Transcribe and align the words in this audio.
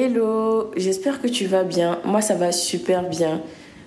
Hello, 0.00 0.70
j'espère 0.76 1.20
que 1.20 1.26
tu 1.26 1.46
vas 1.46 1.64
bien. 1.64 1.98
Moi, 2.04 2.20
ça 2.20 2.36
va 2.36 2.52
super 2.52 3.08
bien. 3.08 3.42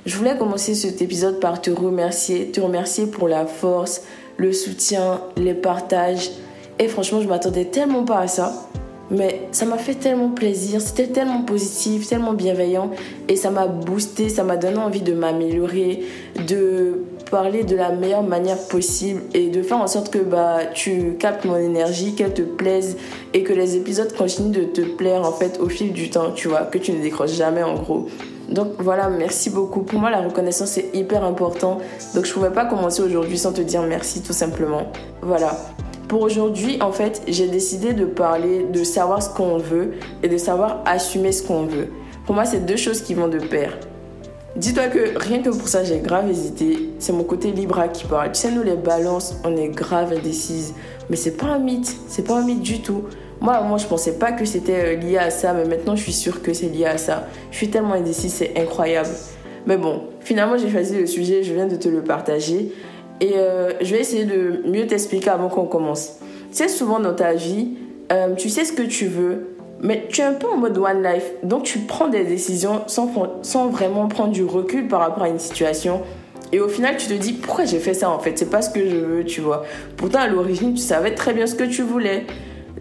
Je 0.05 0.17
voulais 0.17 0.37
commencer 0.37 0.75
cet 0.75 1.01
épisode 1.01 1.39
par 1.39 1.61
te 1.61 1.71
remercier, 1.71 2.51
te 2.51 2.59
remercier 2.59 3.05
pour 3.05 3.29
la 3.29 3.45
force, 3.45 4.03
le 4.35 4.51
soutien, 4.51 5.21
les 5.37 5.53
partages. 5.53 6.31
Et 6.79 6.89
franchement, 6.89 7.21
je 7.21 7.29
m'attendais 7.29 7.63
tellement 7.63 8.03
pas 8.03 8.19
à 8.19 8.27
ça. 8.27 8.67
Mais 9.09 9.43
ça 9.53 9.65
m'a 9.65 9.77
fait 9.77 9.95
tellement 9.95 10.31
plaisir, 10.31 10.81
c'était 10.81 11.07
tellement 11.07 11.43
positif, 11.43 12.09
tellement 12.09 12.33
bienveillant 12.33 12.91
et 13.29 13.37
ça 13.37 13.49
m'a 13.49 13.67
boosté, 13.67 14.27
ça 14.27 14.43
m'a 14.43 14.57
donné 14.57 14.77
envie 14.77 15.01
de 15.01 15.13
m'améliorer, 15.13 16.03
de 16.47 17.03
parler 17.31 17.63
de 17.63 17.75
la 17.75 17.91
meilleure 17.91 18.23
manière 18.23 18.57
possible 18.67 19.21
et 19.33 19.49
de 19.49 19.63
faire 19.63 19.77
en 19.77 19.87
sorte 19.87 20.11
que 20.11 20.19
bah, 20.19 20.59
tu 20.73 21.15
captes 21.17 21.45
mon 21.45 21.55
énergie, 21.55 22.13
qu'elle 22.13 22.33
te 22.33 22.41
plaise 22.41 22.97
et 23.33 23.41
que 23.43 23.53
les 23.53 23.77
épisodes 23.77 24.13
continuent 24.13 24.51
de 24.51 24.65
te 24.65 24.81
plaire 24.81 25.21
en 25.25 25.31
fait 25.31 25.59
au 25.59 25.69
fil 25.69 25.93
du 25.93 26.09
temps, 26.09 26.31
tu 26.33 26.49
vois, 26.49 26.63
que 26.63 26.77
tu 26.77 26.91
ne 26.91 27.01
décroches 27.01 27.31
jamais 27.31 27.63
en 27.63 27.75
gros. 27.75 28.07
Donc 28.49 28.73
voilà, 28.79 29.09
merci 29.09 29.49
beaucoup. 29.49 29.81
Pour 29.81 29.99
moi, 29.99 30.09
la 30.09 30.21
reconnaissance 30.21 30.77
est 30.77 30.93
hyper 30.93 31.23
important. 31.23 31.77
Donc 32.13 32.25
je 32.25 32.33
pouvais 32.33 32.51
pas 32.51 32.65
commencer 32.65 33.01
aujourd'hui 33.01 33.37
sans 33.37 33.53
te 33.53 33.61
dire 33.61 33.81
merci 33.83 34.21
tout 34.21 34.33
simplement. 34.33 34.91
Voilà. 35.21 35.57
Pour 36.09 36.23
aujourd'hui, 36.23 36.77
en 36.81 36.91
fait, 36.91 37.21
j'ai 37.29 37.47
décidé 37.47 37.93
de 37.93 38.03
parler 38.03 38.65
de 38.65 38.83
savoir 38.83 39.23
ce 39.23 39.29
qu'on 39.29 39.57
veut 39.57 39.93
et 40.21 40.27
de 40.27 40.37
savoir 40.37 40.81
assumer 40.85 41.31
ce 41.31 41.43
qu'on 41.43 41.63
veut. 41.63 41.87
Pour 42.25 42.35
moi, 42.35 42.43
c'est 42.43 42.65
deux 42.65 42.75
choses 42.75 43.01
qui 43.01 43.13
vont 43.13 43.29
de 43.29 43.39
pair. 43.39 43.77
Dis-toi 44.55 44.87
que 44.87 45.17
rien 45.17 45.41
que 45.41 45.49
pour 45.49 45.67
ça, 45.67 45.83
j'ai 45.83 45.99
grave 45.99 46.29
hésité. 46.29 46.89
C'est 46.99 47.13
mon 47.13 47.23
côté 47.23 47.51
Libra 47.51 47.87
qui 47.87 48.05
parle. 48.05 48.33
Tu 48.33 48.41
sais, 48.41 48.51
nous 48.51 48.63
les 48.63 48.75
balances, 48.75 49.37
on 49.45 49.55
est 49.55 49.69
grave 49.69 50.11
indécises. 50.11 50.73
Mais 51.09 51.15
c'est 51.15 51.37
pas 51.37 51.47
un 51.47 51.59
mythe. 51.59 51.95
C'est 52.07 52.27
pas 52.27 52.37
un 52.37 52.45
mythe 52.45 52.61
du 52.61 52.81
tout. 52.81 53.05
Moi, 53.39 53.61
moi, 53.61 53.77
je 53.77 53.87
pensais 53.87 54.19
pas 54.19 54.33
que 54.33 54.43
c'était 54.43 54.95
euh, 54.95 54.95
lié 54.95 55.17
à 55.17 55.31
ça, 55.31 55.53
mais 55.53 55.65
maintenant, 55.65 55.95
je 55.95 56.03
suis 56.03 56.13
sûre 56.13 56.41
que 56.41 56.53
c'est 56.53 56.67
lié 56.67 56.85
à 56.85 56.97
ça. 56.97 57.27
Je 57.49 57.57
suis 57.57 57.69
tellement 57.69 57.93
indécise, 57.93 58.33
c'est 58.33 58.53
incroyable. 58.59 59.09
Mais 59.65 59.77
bon, 59.77 60.03
finalement, 60.19 60.57
j'ai 60.57 60.69
choisi 60.69 60.97
le 60.97 61.07
sujet, 61.07 61.43
je 61.43 61.53
viens 61.53 61.67
de 61.67 61.75
te 61.75 61.87
le 61.87 62.03
partager. 62.03 62.71
Et 63.19 63.33
euh, 63.35 63.71
je 63.81 63.95
vais 63.95 64.01
essayer 64.01 64.25
de 64.25 64.61
mieux 64.67 64.85
t'expliquer 64.85 65.29
avant 65.29 65.47
qu'on 65.47 65.65
commence. 65.65 66.17
Tu 66.51 66.57
sais, 66.57 66.67
souvent 66.67 66.99
dans 66.99 67.13
ta 67.13 67.33
vie, 67.33 67.77
euh, 68.11 68.35
tu 68.35 68.49
sais 68.49 68.65
ce 68.65 68.73
que 68.73 68.83
tu 68.83 69.05
veux, 69.05 69.50
mais 69.81 70.07
tu 70.09 70.21
es 70.21 70.23
un 70.23 70.33
peu 70.33 70.47
en 70.47 70.57
mode 70.57 70.77
one 70.77 71.03
life. 71.03 71.25
Donc 71.43 71.63
tu 71.63 71.79
prends 71.79 72.07
des 72.07 72.23
décisions 72.23 72.83
sans, 72.87 73.11
sans 73.41 73.69
vraiment 73.69 74.07
prendre 74.07 74.31
du 74.31 74.43
recul 74.43 74.87
par 74.87 74.99
rapport 74.99 75.23
à 75.23 75.29
une 75.29 75.39
situation. 75.39 76.01
Et 76.53 76.59
au 76.59 76.67
final, 76.67 76.97
tu 76.97 77.07
te 77.07 77.13
dis 77.13 77.33
pourquoi 77.33 77.65
j'ai 77.65 77.79
fait 77.79 77.93
ça 77.93 78.09
en 78.09 78.19
fait? 78.19 78.37
C'est 78.37 78.49
pas 78.49 78.61
ce 78.61 78.69
que 78.69 78.87
je 78.87 78.97
veux, 78.97 79.25
tu 79.25 79.41
vois. 79.41 79.63
Pourtant, 79.97 80.19
à 80.19 80.27
l'origine, 80.27 80.73
tu 80.73 80.81
savais 80.81 81.15
très 81.15 81.33
bien 81.33 81.47
ce 81.47 81.55
que 81.55 81.63
tu 81.63 81.81
voulais. 81.81 82.25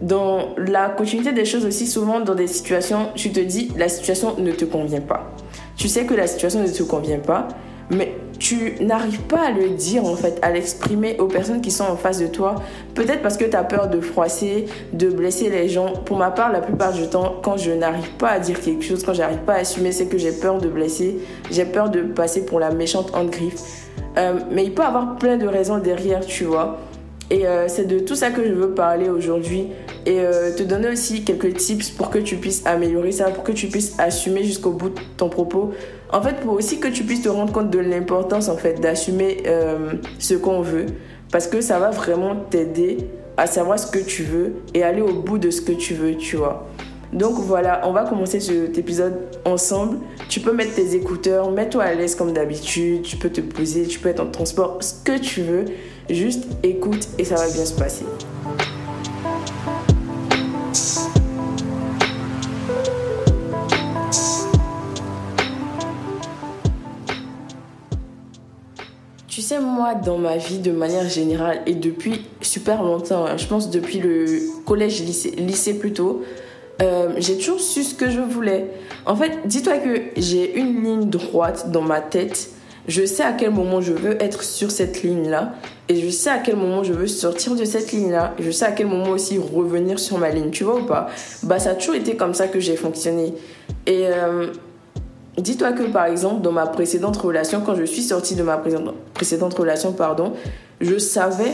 Dans 0.01 0.55
la 0.57 0.89
continuité 0.89 1.31
des 1.31 1.45
choses 1.45 1.65
aussi, 1.65 1.85
souvent 1.85 2.21
dans 2.21 2.33
des 2.33 2.47
situations, 2.47 3.09
tu 3.15 3.31
te 3.31 3.39
dis 3.39 3.71
la 3.77 3.87
situation 3.87 4.35
ne 4.37 4.51
te 4.51 4.65
convient 4.65 5.01
pas. 5.01 5.31
Tu 5.77 5.87
sais 5.87 6.05
que 6.05 6.13
la 6.13 6.27
situation 6.27 6.61
ne 6.61 6.67
te 6.67 6.83
convient 6.83 7.19
pas, 7.19 7.47
mais 7.89 8.15
tu 8.41 8.73
n'arrives 8.81 9.21
pas 9.21 9.47
à 9.47 9.51
le 9.51 9.69
dire 9.69 10.03
en 10.03 10.15
fait, 10.15 10.39
à 10.41 10.49
l'exprimer 10.49 11.15
aux 11.19 11.27
personnes 11.27 11.61
qui 11.61 11.69
sont 11.69 11.83
en 11.83 11.95
face 11.95 12.19
de 12.19 12.25
toi. 12.25 12.55
Peut-être 12.95 13.21
parce 13.21 13.37
que 13.37 13.45
tu 13.45 13.55
as 13.55 13.63
peur 13.63 13.87
de 13.87 14.01
froisser, 14.01 14.65
de 14.93 15.09
blesser 15.09 15.51
les 15.51 15.69
gens. 15.69 15.93
Pour 16.05 16.17
ma 16.17 16.31
part, 16.31 16.51
la 16.51 16.59
plupart 16.59 16.91
du 16.91 17.07
temps, 17.07 17.35
quand 17.43 17.57
je 17.57 17.69
n'arrive 17.69 18.09
pas 18.17 18.29
à 18.29 18.39
dire 18.39 18.59
quelque 18.59 18.83
chose, 18.83 19.03
quand 19.03 19.13
j'arrive 19.13 19.39
pas 19.39 19.53
à 19.53 19.57
assumer, 19.57 19.91
c'est 19.91 20.07
que 20.07 20.17
j'ai 20.17 20.31
peur 20.31 20.57
de 20.57 20.69
blesser, 20.69 21.19
j'ai 21.51 21.65
peur 21.65 21.91
de 21.91 22.01
passer 22.01 22.43
pour 22.43 22.59
la 22.59 22.71
méchante 22.71 23.15
en 23.15 23.25
griffe. 23.25 23.89
Euh, 24.17 24.39
mais 24.51 24.63
il 24.63 24.73
peut 24.73 24.81
avoir 24.81 25.17
plein 25.17 25.37
de 25.37 25.45
raisons 25.45 25.77
derrière, 25.77 26.25
tu 26.25 26.45
vois. 26.45 26.79
Et 27.29 27.45
euh, 27.45 27.67
c'est 27.67 27.85
de 27.85 27.99
tout 27.99 28.15
ça 28.15 28.31
que 28.31 28.43
je 28.43 28.53
veux 28.53 28.71
parler 28.71 29.07
aujourd'hui 29.07 29.67
et 30.05 30.19
euh, 30.19 30.55
te 30.55 30.63
donner 30.63 30.89
aussi 30.89 31.23
quelques 31.23 31.55
tips 31.55 31.91
pour 31.91 32.09
que 32.09 32.19
tu 32.19 32.37
puisses 32.37 32.65
améliorer 32.65 33.11
ça, 33.11 33.25
pour 33.31 33.43
que 33.43 33.51
tu 33.51 33.67
puisses 33.67 33.95
assumer 33.97 34.43
jusqu'au 34.43 34.71
bout 34.71 34.93
ton 35.17 35.29
propos. 35.29 35.71
En 36.11 36.21
fait, 36.21 36.35
pour 36.41 36.53
aussi 36.53 36.79
que 36.79 36.87
tu 36.87 37.03
puisses 37.03 37.21
te 37.21 37.29
rendre 37.29 37.51
compte 37.51 37.69
de 37.69 37.79
l'importance 37.79 38.49
en 38.49 38.57
fait 38.57 38.79
d'assumer 38.79 39.43
euh, 39.47 39.93
ce 40.19 40.33
qu'on 40.33 40.61
veut, 40.61 40.87
parce 41.31 41.47
que 41.47 41.61
ça 41.61 41.79
va 41.79 41.91
vraiment 41.91 42.35
t'aider 42.35 42.97
à 43.37 43.47
savoir 43.47 43.79
ce 43.79 43.87
que 43.87 43.99
tu 43.99 44.23
veux 44.23 44.53
et 44.73 44.83
aller 44.83 45.01
au 45.01 45.13
bout 45.13 45.37
de 45.37 45.49
ce 45.49 45.61
que 45.61 45.71
tu 45.71 45.93
veux, 45.93 46.15
tu 46.15 46.35
vois. 46.35 46.67
Donc 47.13 47.33
voilà, 47.35 47.81
on 47.85 47.91
va 47.91 48.05
commencer 48.05 48.39
cet 48.39 48.77
épisode 48.77 49.15
ensemble. 49.45 49.97
Tu 50.29 50.39
peux 50.39 50.53
mettre 50.53 50.75
tes 50.75 50.95
écouteurs, 50.95 51.51
mets-toi 51.51 51.83
à 51.83 51.93
l'aise 51.93 52.15
comme 52.15 52.31
d'habitude, 52.31 53.01
tu 53.01 53.17
peux 53.17 53.29
te 53.29 53.41
poser, 53.41 53.85
tu 53.85 53.99
peux 53.99 54.09
être 54.09 54.21
en 54.21 54.27
transport, 54.27 54.77
ce 54.81 54.93
que 55.03 55.17
tu 55.17 55.41
veux. 55.41 55.65
Juste 56.09 56.45
écoute 56.63 57.07
et 57.17 57.25
ça 57.25 57.35
va 57.35 57.49
bien 57.49 57.65
se 57.65 57.73
passer. 57.73 58.05
Moi, 69.59 69.95
dans 69.95 70.17
ma 70.17 70.37
vie, 70.37 70.59
de 70.59 70.71
manière 70.71 71.07
générale, 71.07 71.61
et 71.65 71.73
depuis 71.73 72.25
super 72.41 72.83
longtemps, 72.83 73.25
hein, 73.25 73.37
je 73.37 73.45
pense 73.45 73.69
depuis 73.69 73.99
le 73.99 74.25
collège, 74.65 75.01
lycée, 75.01 75.31
lycée 75.31 75.73
plutôt, 75.77 76.23
euh, 76.81 77.13
j'ai 77.17 77.37
toujours 77.37 77.59
su 77.59 77.83
ce 77.83 77.93
que 77.93 78.09
je 78.09 78.19
voulais. 78.19 78.67
En 79.05 79.15
fait, 79.15 79.39
dis-toi 79.45 79.77
que 79.77 80.01
j'ai 80.17 80.57
une 80.57 80.83
ligne 80.83 81.09
droite 81.09 81.71
dans 81.71 81.81
ma 81.81 82.01
tête. 82.01 82.49
Je 82.87 83.05
sais 83.05 83.23
à 83.23 83.33
quel 83.33 83.51
moment 83.51 83.79
je 83.79 83.93
veux 83.93 84.21
être 84.21 84.43
sur 84.43 84.71
cette 84.71 85.03
ligne-là. 85.03 85.53
Et 85.87 85.95
je 85.95 86.09
sais 86.09 86.31
à 86.31 86.39
quel 86.39 86.55
moment 86.55 86.83
je 86.83 86.93
veux 86.93 87.07
sortir 87.07 87.55
de 87.55 87.63
cette 87.65 87.91
ligne-là. 87.91 88.33
Je 88.39 88.49
sais 88.49 88.65
à 88.65 88.71
quel 88.71 88.87
moment 88.87 89.11
aussi 89.11 89.37
revenir 89.37 89.99
sur 89.99 90.17
ma 90.17 90.29
ligne. 90.29 90.49
Tu 90.49 90.63
vois 90.63 90.77
ou 90.77 90.85
pas? 90.85 91.09
Bah, 91.43 91.59
ça 91.59 91.71
a 91.71 91.75
toujours 91.75 91.95
été 91.95 92.15
comme 92.15 92.33
ça 92.33 92.47
que 92.47 92.59
j'ai 92.59 92.75
fonctionné. 92.75 93.33
Et 93.85 94.07
euh, 94.07 94.47
dis-toi 95.37 95.71
que, 95.73 95.83
par 95.83 96.05
exemple, 96.05 96.41
dans 96.41 96.51
ma 96.51 96.67
précédente 96.67 97.17
relation, 97.17 97.61
quand 97.61 97.75
je 97.75 97.83
suis 97.83 98.01
sortie 98.01 98.35
de 98.35 98.43
ma 98.43 98.61
précédente 99.13 99.53
relation, 99.53 99.93
pardon, 99.93 100.33
je 100.79 100.97
savais 100.97 101.51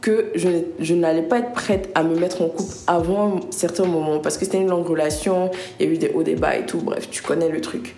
que 0.00 0.30
je, 0.34 0.48
je 0.78 0.94
n'allais 0.94 1.22
pas 1.22 1.38
être 1.38 1.52
prête 1.52 1.90
à 1.94 2.02
me 2.02 2.18
mettre 2.18 2.42
en 2.42 2.48
couple 2.48 2.74
avant 2.86 3.36
un 3.36 3.40
certain 3.50 3.84
moment 3.84 4.18
parce 4.18 4.38
que 4.38 4.44
c'était 4.44 4.60
une 4.60 4.70
longue 4.70 4.86
relation, 4.86 5.50
il 5.78 5.86
y 5.86 5.88
a 5.88 5.92
eu 5.92 5.98
des 5.98 6.10
hauts 6.14 6.22
débats 6.22 6.56
et 6.56 6.64
tout, 6.64 6.78
bref, 6.78 7.10
tu 7.10 7.22
connais 7.22 7.48
le 7.48 7.60
truc. 7.60 7.96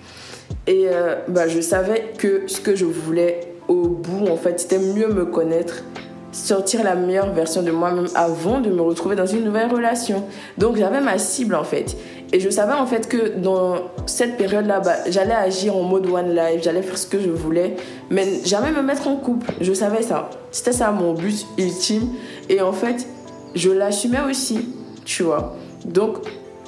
Et 0.67 0.87
euh, 0.89 1.17
bah, 1.29 1.49
je 1.49 1.61
savais 1.61 2.13
que 2.19 2.43
ce 2.47 2.61
que 2.61 2.75
je 2.75 2.85
voulais 2.85 3.53
au 3.69 3.89
bout, 3.89 4.27
en 4.29 4.37
fait, 4.37 4.61
c'était 4.61 4.79
mieux 4.79 5.09
me 5.09 5.25
connaître, 5.25 5.85
sortir 6.33 6.83
la 6.83 6.95
meilleure 6.95 7.33
version 7.33 7.63
de 7.63 7.71
moi-même 7.71 8.09
avant 8.15 8.61
de 8.61 8.71
me 8.71 8.81
retrouver 8.81 9.17
dans 9.17 9.27
une 9.27 9.45
nouvelle 9.45 9.71
relation. 9.71 10.25
Donc 10.59 10.77
j'avais 10.77 11.01
ma 11.01 11.19
cible 11.19 11.55
en 11.55 11.65
fait. 11.65 11.97
Et 12.33 12.41
je 12.41 12.49
savais 12.49 12.73
en 12.73 12.87
fait 12.87 13.09
que 13.09 13.37
dans 13.37 13.91
cette 14.07 14.39
période-là, 14.39 14.81
bah, 14.81 14.97
j'allais 15.09 15.35
agir 15.35 15.77
en 15.77 15.83
mode 15.83 16.07
one 16.07 16.35
life, 16.35 16.63
j'allais 16.63 16.81
faire 16.81 16.97
ce 16.97 17.07
que 17.07 17.21
je 17.21 17.29
voulais, 17.29 17.77
mais 18.09 18.27
jamais 18.45 18.73
me 18.73 18.81
mettre 18.83 19.07
en 19.07 19.17
couple. 19.17 19.53
Je 19.61 19.73
savais 19.75 20.03
ça. 20.03 20.31
C'était 20.51 20.73
ça 20.73 20.91
mon 20.93 21.13
but 21.13 21.47
ultime. 21.59 22.09
Et 22.49 22.63
en 22.63 22.73
fait, 22.73 23.07
je 23.55 23.71
l'assumais 23.71 24.23
aussi, 24.29 24.71
tu 25.05 25.25
vois. 25.25 25.57
Donc, 25.85 26.19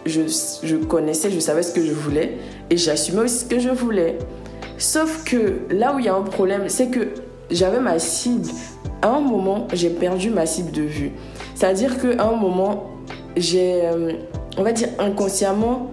je, 0.04 0.20
je 0.62 0.76
connaissais, 0.76 1.30
je 1.30 1.40
savais 1.40 1.62
ce 1.62 1.72
que 1.72 1.80
je 1.80 1.92
voulais 1.92 2.36
et 2.68 2.76
j'assumais 2.76 3.22
aussi 3.22 3.38
ce 3.38 3.44
que 3.46 3.58
je 3.58 3.70
voulais. 3.70 4.18
Sauf 4.76 5.24
que 5.24 5.60
là 5.70 5.94
où 5.94 5.98
il 5.98 6.04
y 6.04 6.08
a 6.08 6.14
un 6.14 6.22
problème, 6.22 6.68
c'est 6.68 6.88
que 6.88 7.08
j'avais 7.50 7.80
ma 7.80 7.98
cible. 7.98 8.48
À 9.00 9.08
un 9.08 9.20
moment, 9.20 9.66
j'ai 9.72 9.90
perdu 9.90 10.28
ma 10.28 10.44
cible 10.44 10.72
de 10.72 10.82
vue. 10.82 11.12
C'est-à-dire 11.54 11.98
qu'à 11.98 12.22
un 12.22 12.36
moment, 12.36 12.90
j'ai... 13.36 13.88
On 14.56 14.62
va 14.62 14.72
dire 14.72 14.88
inconsciemment, 14.98 15.90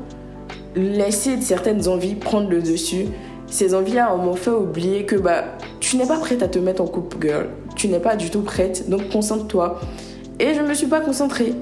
laisser 0.75 1.39
certaines 1.41 1.87
envies 1.87 2.15
prendre 2.15 2.49
le 2.49 2.61
dessus. 2.61 3.07
Ces 3.47 3.73
envies-là 3.73 4.15
m'ont 4.15 4.35
fait 4.35 4.51
oublier 4.51 5.05
que 5.05 5.15
bah, 5.15 5.43
tu 5.79 5.97
n'es 5.97 6.05
pas 6.05 6.19
prête 6.19 6.41
à 6.43 6.47
te 6.47 6.59
mettre 6.59 6.81
en 6.81 6.87
couple, 6.87 7.17
girl. 7.21 7.49
Tu 7.75 7.87
n'es 7.87 7.99
pas 7.99 8.15
du 8.15 8.29
tout 8.29 8.41
prête, 8.41 8.89
donc 8.89 9.09
concentre-toi. 9.09 9.79
Et 10.39 10.53
je 10.53 10.61
ne 10.61 10.67
me 10.67 10.73
suis 10.73 10.87
pas 10.87 11.01
concentrée. 11.01 11.53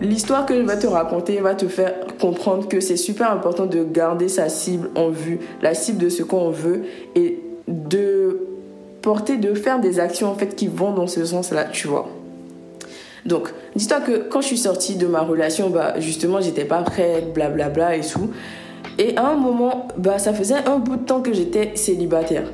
L'histoire 0.00 0.46
que 0.46 0.54
je 0.54 0.62
vais 0.62 0.78
te 0.78 0.86
raconter 0.86 1.40
va 1.40 1.54
te 1.54 1.68
faire 1.68 1.94
comprendre 2.20 2.68
que 2.68 2.80
c'est 2.80 2.96
super 2.96 3.30
important 3.30 3.66
de 3.66 3.84
garder 3.84 4.28
sa 4.28 4.48
cible 4.48 4.90
en 4.96 5.08
vue, 5.08 5.40
la 5.62 5.74
cible 5.74 5.98
de 5.98 6.08
ce 6.08 6.22
qu'on 6.22 6.50
veut, 6.50 6.84
et 7.14 7.40
de 7.68 8.46
porter, 9.02 9.36
de 9.36 9.54
faire 9.54 9.80
des 9.80 10.00
actions 10.00 10.28
en 10.28 10.34
fait 10.34 10.56
qui 10.56 10.66
vont 10.68 10.92
dans 10.92 11.06
ce 11.06 11.24
sens-là, 11.24 11.64
tu 11.64 11.86
vois. 11.86 12.08
Donc, 13.26 13.52
dis-toi 13.76 14.00
que 14.00 14.28
quand 14.28 14.40
je 14.40 14.46
suis 14.46 14.58
sortie 14.58 14.96
de 14.96 15.06
ma 15.06 15.20
relation, 15.20 15.70
bah, 15.70 15.94
justement, 15.98 16.40
j'étais 16.40 16.64
pas 16.64 16.82
prête, 16.82 17.32
blablabla 17.32 17.68
bla 17.68 17.96
et 17.96 18.00
tout. 18.00 18.30
Et 18.98 19.16
à 19.16 19.28
un 19.28 19.36
moment, 19.36 19.88
bah, 19.96 20.18
ça 20.18 20.32
faisait 20.32 20.66
un 20.66 20.78
bout 20.78 20.96
de 20.96 21.04
temps 21.04 21.20
que 21.20 21.32
j'étais 21.32 21.72
célibataire. 21.74 22.44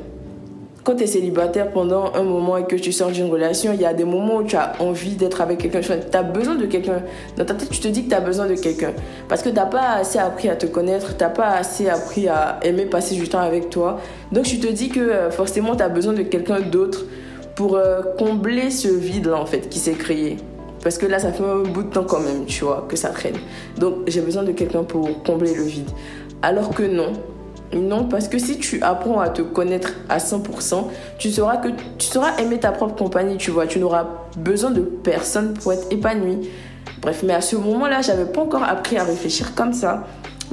Quand 0.85 0.95
tu 0.95 1.03
es 1.03 1.09
célibataire 1.09 1.73
pendant 1.73 2.13
un 2.15 2.23
moment 2.23 2.57
et 2.57 2.65
que 2.65 2.77
tu 2.77 2.93
sors 2.93 3.11
d'une 3.11 3.29
relation, 3.29 3.73
il 3.73 3.81
y 3.81 3.85
a 3.85 3.93
des 3.93 4.05
moments 4.05 4.37
où 4.37 4.45
tu 4.45 4.55
as 4.55 4.75
envie 4.79 5.17
d'être 5.17 5.41
avec 5.41 5.59
quelqu'un. 5.59 5.81
Tu 5.81 6.17
as 6.17 6.23
besoin 6.23 6.55
de 6.55 6.67
quelqu'un. 6.67 7.03
Dans 7.37 7.45
ta 7.45 7.55
tête, 7.55 7.71
tu 7.71 7.81
te 7.81 7.89
dis 7.89 8.05
que 8.05 8.11
tu 8.11 8.15
as 8.15 8.21
besoin 8.21 8.47
de 8.47 8.55
quelqu'un. 8.55 8.93
Parce 9.29 9.43
que 9.43 9.49
tu 9.49 9.57
n'as 9.57 9.67
pas 9.67 9.95
assez 9.95 10.21
appris 10.21 10.49
à 10.49 10.55
te 10.55 10.67
connaître, 10.67 11.17
tu 11.17 11.25
n'as 11.25 11.31
pas 11.31 11.49
assez 11.49 11.89
appris 11.89 12.29
à 12.29 12.61
aimer 12.63 12.87
passer 12.87 13.17
du 13.17 13.29
temps 13.29 13.41
avec 13.41 13.69
toi. 13.69 13.99
Donc, 14.31 14.45
tu 14.45 14.61
te 14.61 14.69
dis 14.69 14.89
que 14.89 15.01
euh, 15.01 15.31
forcément, 15.33 15.75
tu 15.75 15.83
as 15.83 15.89
besoin 15.89 16.13
de 16.13 16.23
quelqu'un 16.23 16.61
d'autre 16.61 17.05
pour 17.57 17.75
euh, 17.75 18.03
combler 18.17 18.71
ce 18.71 18.87
vide-là, 18.87 19.41
en 19.41 19.47
fait, 19.47 19.69
qui 19.69 19.81
s'est 19.81 19.95
créé. 19.95 20.37
Parce 20.83 20.99
que 20.99 21.07
là, 21.07 21.19
ça 21.19 21.33
fait 21.33 21.45
un 21.45 21.63
bout 21.63 21.83
de 21.83 21.91
temps 21.91 22.05
quand 22.05 22.21
même, 22.21 22.47
tu 22.47 22.65
vois, 22.65 22.87
que 22.89 22.97
ça 22.97 23.11
traîne. 23.11 23.37
Donc, 23.79 23.95
j'ai 24.07 24.21
besoin 24.21 24.43
de 24.43 24.53
quelqu'un 24.53 24.85
pour 24.85 25.23
combler 25.25 25.55
le 25.55 25.65
vide. 25.65 25.91
Alors 26.43 26.71
que 26.71 26.83
non, 26.83 27.13
non, 27.73 28.05
parce 28.05 28.29
que 28.29 28.39
si 28.39 28.59
tu 28.59 28.81
apprends 28.83 29.21
à 29.21 29.29
te 29.29 29.43
connaître 29.43 29.95
à 30.09 30.19
100%, 30.19 30.85
tu 31.19 31.31
sauras 31.31 31.57
que 31.57 31.69
tu 31.99 32.07
sauras 32.07 32.37
aimer 32.39 32.59
ta 32.61 32.73
propre 32.73 32.95
compagnie, 32.95 33.37
tu 33.37 33.51
vois. 33.51 33.67
Tu 33.67 33.79
n'auras 33.79 34.07
besoin 34.37 34.71
de 34.71 34.81
personne 34.81 35.55
pour 35.55 35.73
être 35.73 35.87
épanoui. 35.91 36.49
Bref, 37.01 37.23
mais 37.25 37.35
à 37.35 37.41
ce 37.41 37.57
moment-là, 37.57 38.03
j'avais 38.03 38.27
pas 38.27 38.43
encore 38.43 38.63
appris 38.63 38.97
à 38.97 39.05
réfléchir 39.05 39.55
comme 39.55 39.73
ça. 39.73 40.05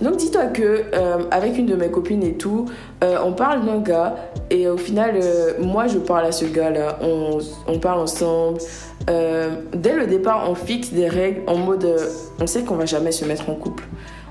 Donc 0.02 0.18
dis-toi 0.18 0.48
que 0.48 0.86
euh, 0.94 1.18
avec 1.30 1.58
une 1.58 1.68
de 1.68 1.76
mes 1.76 1.90
copines 1.90 2.24
et 2.24 2.34
tout, 2.34 2.66
euh, 3.04 3.18
on 3.24 3.34
parle 3.34 3.64
d'un 3.64 3.80
gars 3.80 4.16
et 4.50 4.68
au 4.68 4.78
final, 4.78 5.16
euh, 5.16 5.54
moi 5.62 5.88
je 5.88 6.00
parle 6.00 6.26
à 6.26 6.32
ce 6.32 6.46
gars-là, 6.46 6.98
on, 7.02 7.38
on, 7.68 7.78
parle 7.78 8.00
ensemble. 8.00 8.60
Dès 9.08 9.96
le 9.96 10.08
départ, 10.08 10.50
on 10.50 10.56
fixe 10.56 10.92
des 10.92 11.08
règles 11.08 11.42
en 11.48 11.58
mode, 11.58 11.88
on 12.40 12.48
sait 12.48 12.64
qu'on 12.64 12.76
va 12.76 12.86
jamais 12.86 13.12
se 13.12 13.26
mettre 13.26 13.50
en 13.50 13.56
couple 13.56 13.84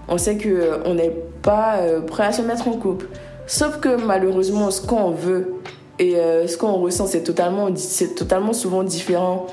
on 0.09 0.19
sait 0.19 0.37
qu'on 0.37 0.49
euh, 0.49 0.95
n'est 0.95 1.15
pas 1.43 1.79
euh, 1.79 2.01
prêt 2.01 2.25
à 2.25 2.33
se 2.33 2.43
mettre 2.43 2.69
en 2.69 2.73
couple. 2.73 3.07
Sauf 3.47 3.79
que 3.81 3.97
malheureusement, 3.97 4.71
ce 4.71 4.87
qu'on 4.87 5.11
veut 5.11 5.55
et 5.99 6.17
euh, 6.17 6.47
ce 6.47 6.57
qu'on 6.57 6.75
ressent, 6.75 7.07
c'est 7.07 7.23
totalement, 7.23 7.69
totalement 8.17 8.53
souvent 8.53 8.83
différent. 8.83 9.47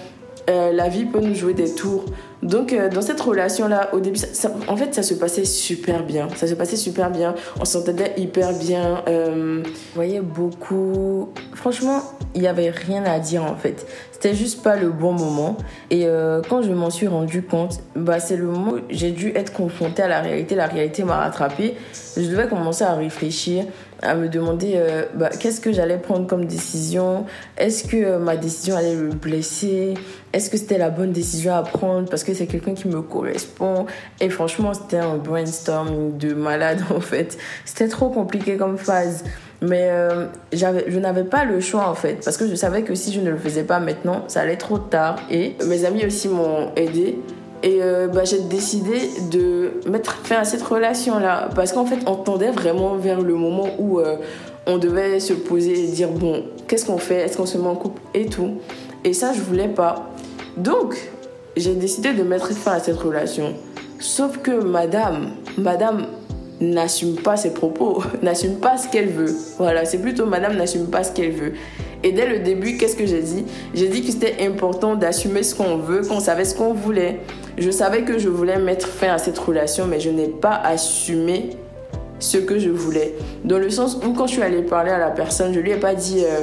La 0.48 0.90
vie 0.90 1.06
peut 1.06 1.20
nous 1.20 1.36
jouer 1.36 1.54
des 1.54 1.74
tours. 1.74 2.06
Donc, 2.42 2.76
dans 2.94 3.02
cette 3.02 3.20
relation-là, 3.20 3.90
au 3.94 4.00
début, 4.00 4.20
en 4.68 4.78
fait, 4.78 4.96
ça 4.96 5.04
se 5.04 5.14
passait 5.14 5.46
super 5.46 6.04
bien. 6.04 6.28
Ça 6.36 6.48
se 6.48 6.54
passait 6.54 6.78
super 6.78 7.10
bien. 7.12 7.36
On 7.60 7.66
s'entendait 7.66 8.14
hyper 8.18 8.54
bien. 8.54 9.04
Euh, 9.08 9.62
voyez 9.94 10.22
beaucoup. 10.22 11.30
Franchement, 11.54 12.02
il 12.36 12.42
n'y 12.42 12.48
avait 12.48 12.70
rien 12.70 13.04
à 13.06 13.20
dire 13.20 13.44
en 13.44 13.56
fait. 13.56 13.86
C'était 14.12 14.36
juste 14.36 14.64
pas 14.64 14.76
le 14.76 14.90
bon 14.90 15.12
moment. 15.12 15.58
Et 15.90 16.06
euh, 16.06 16.42
quand 16.48 16.62
je 16.62 16.72
m'en 16.72 16.90
suis 16.90 17.08
rendu 17.08 17.42
compte, 17.42 17.80
bah, 17.96 18.20
c'est 18.20 18.38
le 18.38 18.46
moment 18.46 18.72
où 18.74 18.80
j'ai 18.90 19.12
dû 19.12 19.30
être 19.36 19.54
confrontée 19.54 20.04
à 20.04 20.08
la 20.08 20.22
réalité. 20.22 20.56
La 20.56 20.68
réalité 20.68 21.04
m'a 21.04 21.18
rattrapée. 21.18 21.76
Je 22.16 22.30
devais 22.30 22.48
commencer 22.48 22.84
à 22.84 22.94
réfléchir, 22.94 23.66
à 24.02 24.16
me 24.16 24.30
demander 24.30 24.74
euh, 24.76 25.04
bah, 25.14 25.30
qu'est-ce 25.30 25.60
que 25.60 25.72
j'allais 25.72 25.98
prendre 25.98 26.28
comme 26.28 26.46
décision? 26.46 27.26
Est-ce 27.58 27.84
que 27.84 27.98
euh, 27.98 28.20
ma 28.20 28.38
décision 28.38 28.76
allait 28.76 28.96
le 28.96 29.10
blesser? 29.10 29.96
Est-ce 30.34 30.50
que 30.50 30.58
c'était 30.58 30.78
la 30.78 30.90
bonne 30.90 31.12
décision 31.12 31.54
à 31.54 31.64
prendre? 31.64 32.10
Parce 32.10 32.24
que 32.24 32.34
c'est 32.34 32.48
quelqu'un 32.48 32.74
qui 32.74 32.88
me 32.88 33.02
correspond 33.02 33.86
Et 34.22 34.30
franchement, 34.30 34.74
c'était 34.74 34.98
un 35.00 35.18
brainstorming 35.18 36.18
de 36.18 36.34
malade 36.34 36.82
en 36.96 37.02
fait. 37.02 37.38
C'était 37.66 37.88
trop 37.88 38.10
compliqué 38.10 38.58
comme 38.58 38.78
phase. 38.78 39.24
Mais 39.62 39.90
euh, 39.92 40.28
je 40.54 41.00
n'avais 41.00 41.26
pas 41.26 41.44
le 41.44 41.60
choix 41.60 41.90
en 41.90 41.94
fait, 41.94 42.22
parce 42.24 42.38
que 42.38 42.48
je 42.48 42.56
savais 42.56 42.84
que 42.84 42.96
si 42.96 43.12
je 43.12 43.20
ne 43.20 43.30
le 43.30 43.38
faisais 43.38 43.64
pas 43.64 43.80
maintenant, 43.80 44.24
ça 44.30 44.42
allait 44.42 44.56
trop 44.56 44.78
tard. 44.78 45.18
Et 45.30 45.56
mes 45.68 45.84
amis 45.84 46.06
aussi 46.06 46.30
m'ont 46.30 46.74
aidé. 46.76 47.18
Et 47.62 47.80
euh, 47.82 48.08
bah, 48.08 48.24
j'ai 48.24 48.40
décidé 48.40 49.10
de 49.32 49.72
mettre 49.90 50.16
fin 50.24 50.38
à 50.38 50.46
cette 50.46 50.62
relation-là, 50.62 51.50
parce 51.56 51.74
qu'en 51.74 51.86
fait, 51.86 52.00
on 52.08 52.16
tendait 52.16 52.52
vraiment 52.52 52.96
vers 52.96 53.22
le 53.22 53.36
moment 53.36 53.68
où 53.78 54.00
euh, 54.00 54.16
on 54.66 54.78
devait 54.78 55.20
se 55.20 55.34
poser 55.34 55.84
et 55.84 55.88
dire 55.88 56.10
bon, 56.10 56.44
qu'est-ce 56.68 56.86
qu'on 56.86 56.98
fait? 56.98 57.22
Est-ce 57.22 57.38
qu'on 57.38 57.46
se 57.46 57.58
met 57.58 57.68
en 57.68 57.76
couple? 57.76 58.02
Et 58.14 58.28
tout. 58.28 58.56
Et 59.04 59.14
ça, 59.14 59.34
je 59.34 59.42
voulais 59.42 59.68
pas. 59.68 60.10
Donc, 60.58 60.96
j'ai 61.58 61.76
décidé 61.76 62.14
de 62.14 62.24
mettre 62.24 62.52
fin 62.54 62.74
à 62.74 62.80
cette 62.80 62.98
relation. 62.98 63.54
Sauf 64.00 64.38
que 64.38 64.52
madame, 64.64 65.32
madame 65.58 66.06
n'assume 66.62 67.16
pas 67.16 67.38
ses 67.38 67.54
propos, 67.54 68.04
n'assume 68.22 68.60
pas 68.60 68.78
ce 68.78 68.88
qu'elle 68.88 69.10
veut. 69.10 69.34
Voilà, 69.58 69.86
c'est 69.86 70.00
plutôt 70.00 70.26
madame 70.26 70.56
n'assume 70.56 70.88
pas 70.88 71.04
ce 71.04 71.12
qu'elle 71.12 71.32
veut. 71.32 71.54
Et 72.04 72.12
dès 72.12 72.28
le 72.28 72.40
début, 72.40 72.78
qu'est-ce 72.78 72.96
que 72.96 73.06
j'ai 73.06 73.22
dit? 73.22 73.46
J'ai 73.74 73.88
dit 73.88 74.02
que 74.02 74.12
c'était 74.12 74.46
important 74.46 74.96
d'assumer 74.96 75.44
ce 75.44 75.56
qu'on 75.56 75.78
veut, 75.78 76.02
qu'on 76.02 76.20
savait 76.20 76.46
ce 76.46 76.56
qu'on 76.56 76.74
voulait. 76.74 77.20
Je 77.58 77.72
savais 77.72 78.04
que 78.04 78.18
je 78.18 78.30
voulais 78.30 78.58
mettre 78.58 78.88
fin 78.88 79.10
à 79.10 79.18
cette 79.18 79.38
relation, 79.38 79.86
mais 79.86 80.00
je 80.00 80.10
n'ai 80.10 80.28
pas 80.28 80.56
assumé 80.64 81.52
ce 82.20 82.38
que 82.38 82.60
je 82.60 82.70
voulais. 82.70 83.16
Dans 83.44 83.58
le 83.58 83.70
sens 83.70 84.00
où 84.06 84.14
quand 84.14 84.28
je 84.28 84.34
suis 84.34 84.42
allée 84.42 84.62
parler 84.62 84.92
à 84.92 84.98
la 84.98 85.10
personne, 85.10 85.54
je 85.54 85.60
lui 85.60 85.72
ai 85.72 85.78
pas 85.78 85.96
dit 85.96 86.24
euh, 86.24 86.42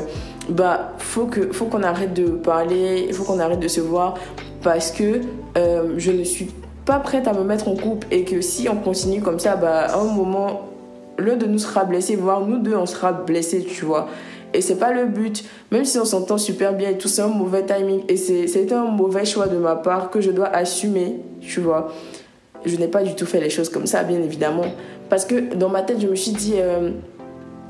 bah 0.48 0.92
faut 0.98 1.26
que 1.26 1.52
faut 1.52 1.66
qu'on 1.66 1.82
arrête 1.82 2.14
de 2.14 2.28
parler, 2.28 3.10
faut 3.12 3.24
qu'on 3.24 3.38
arrête 3.38 3.60
de 3.60 3.68
se 3.68 3.80
voir 3.80 4.14
parce 4.62 4.90
que 4.90 5.20
euh, 5.56 5.94
je 5.96 6.12
ne 6.12 6.24
suis 6.24 6.48
pas 6.86 6.98
prête 7.00 7.26
à 7.28 7.32
me 7.32 7.44
mettre 7.44 7.68
en 7.68 7.74
couple 7.74 8.06
et 8.10 8.24
que 8.24 8.40
si 8.40 8.68
on 8.68 8.76
continue 8.76 9.20
comme 9.20 9.38
ça, 9.38 9.56
bah, 9.56 9.86
à 9.86 9.98
un 9.98 10.04
moment, 10.04 10.68
l'un 11.18 11.36
de 11.36 11.46
nous 11.46 11.58
sera 11.58 11.84
blessé, 11.84 12.16
voire 12.16 12.46
nous 12.46 12.58
deux, 12.58 12.76
on 12.76 12.86
sera 12.86 13.12
blessés, 13.12 13.64
tu 13.64 13.84
vois. 13.84 14.08
Et 14.56 14.62
c'est 14.62 14.76
pas 14.76 14.92
le 14.92 15.06
but. 15.06 15.44
Même 15.70 15.84
si 15.84 15.98
on 15.98 16.04
s'entend 16.04 16.38
super 16.38 16.72
bien 16.74 16.90
et 16.90 16.98
tout, 16.98 17.08
c'est 17.08 17.22
un 17.22 17.28
mauvais 17.28 17.64
timing. 17.64 18.02
Et 18.08 18.16
c'est 18.16 18.72
un 18.72 18.86
mauvais 18.86 19.24
choix 19.24 19.46
de 19.46 19.58
ma 19.58 19.76
part 19.76 20.10
que 20.10 20.20
je 20.20 20.30
dois 20.30 20.48
assumer, 20.48 21.16
tu 21.40 21.60
vois. 21.60 21.92
Je 22.64 22.76
n'ai 22.76 22.88
pas 22.88 23.02
du 23.02 23.14
tout 23.14 23.26
fait 23.26 23.40
les 23.40 23.50
choses 23.50 23.68
comme 23.68 23.86
ça, 23.86 24.02
bien 24.02 24.20
évidemment. 24.20 24.64
Parce 25.08 25.24
que 25.24 25.54
dans 25.54 25.68
ma 25.68 25.82
tête, 25.82 26.00
je 26.00 26.06
me 26.06 26.16
suis 26.16 26.32
dit, 26.32 26.54
euh, 26.56 26.90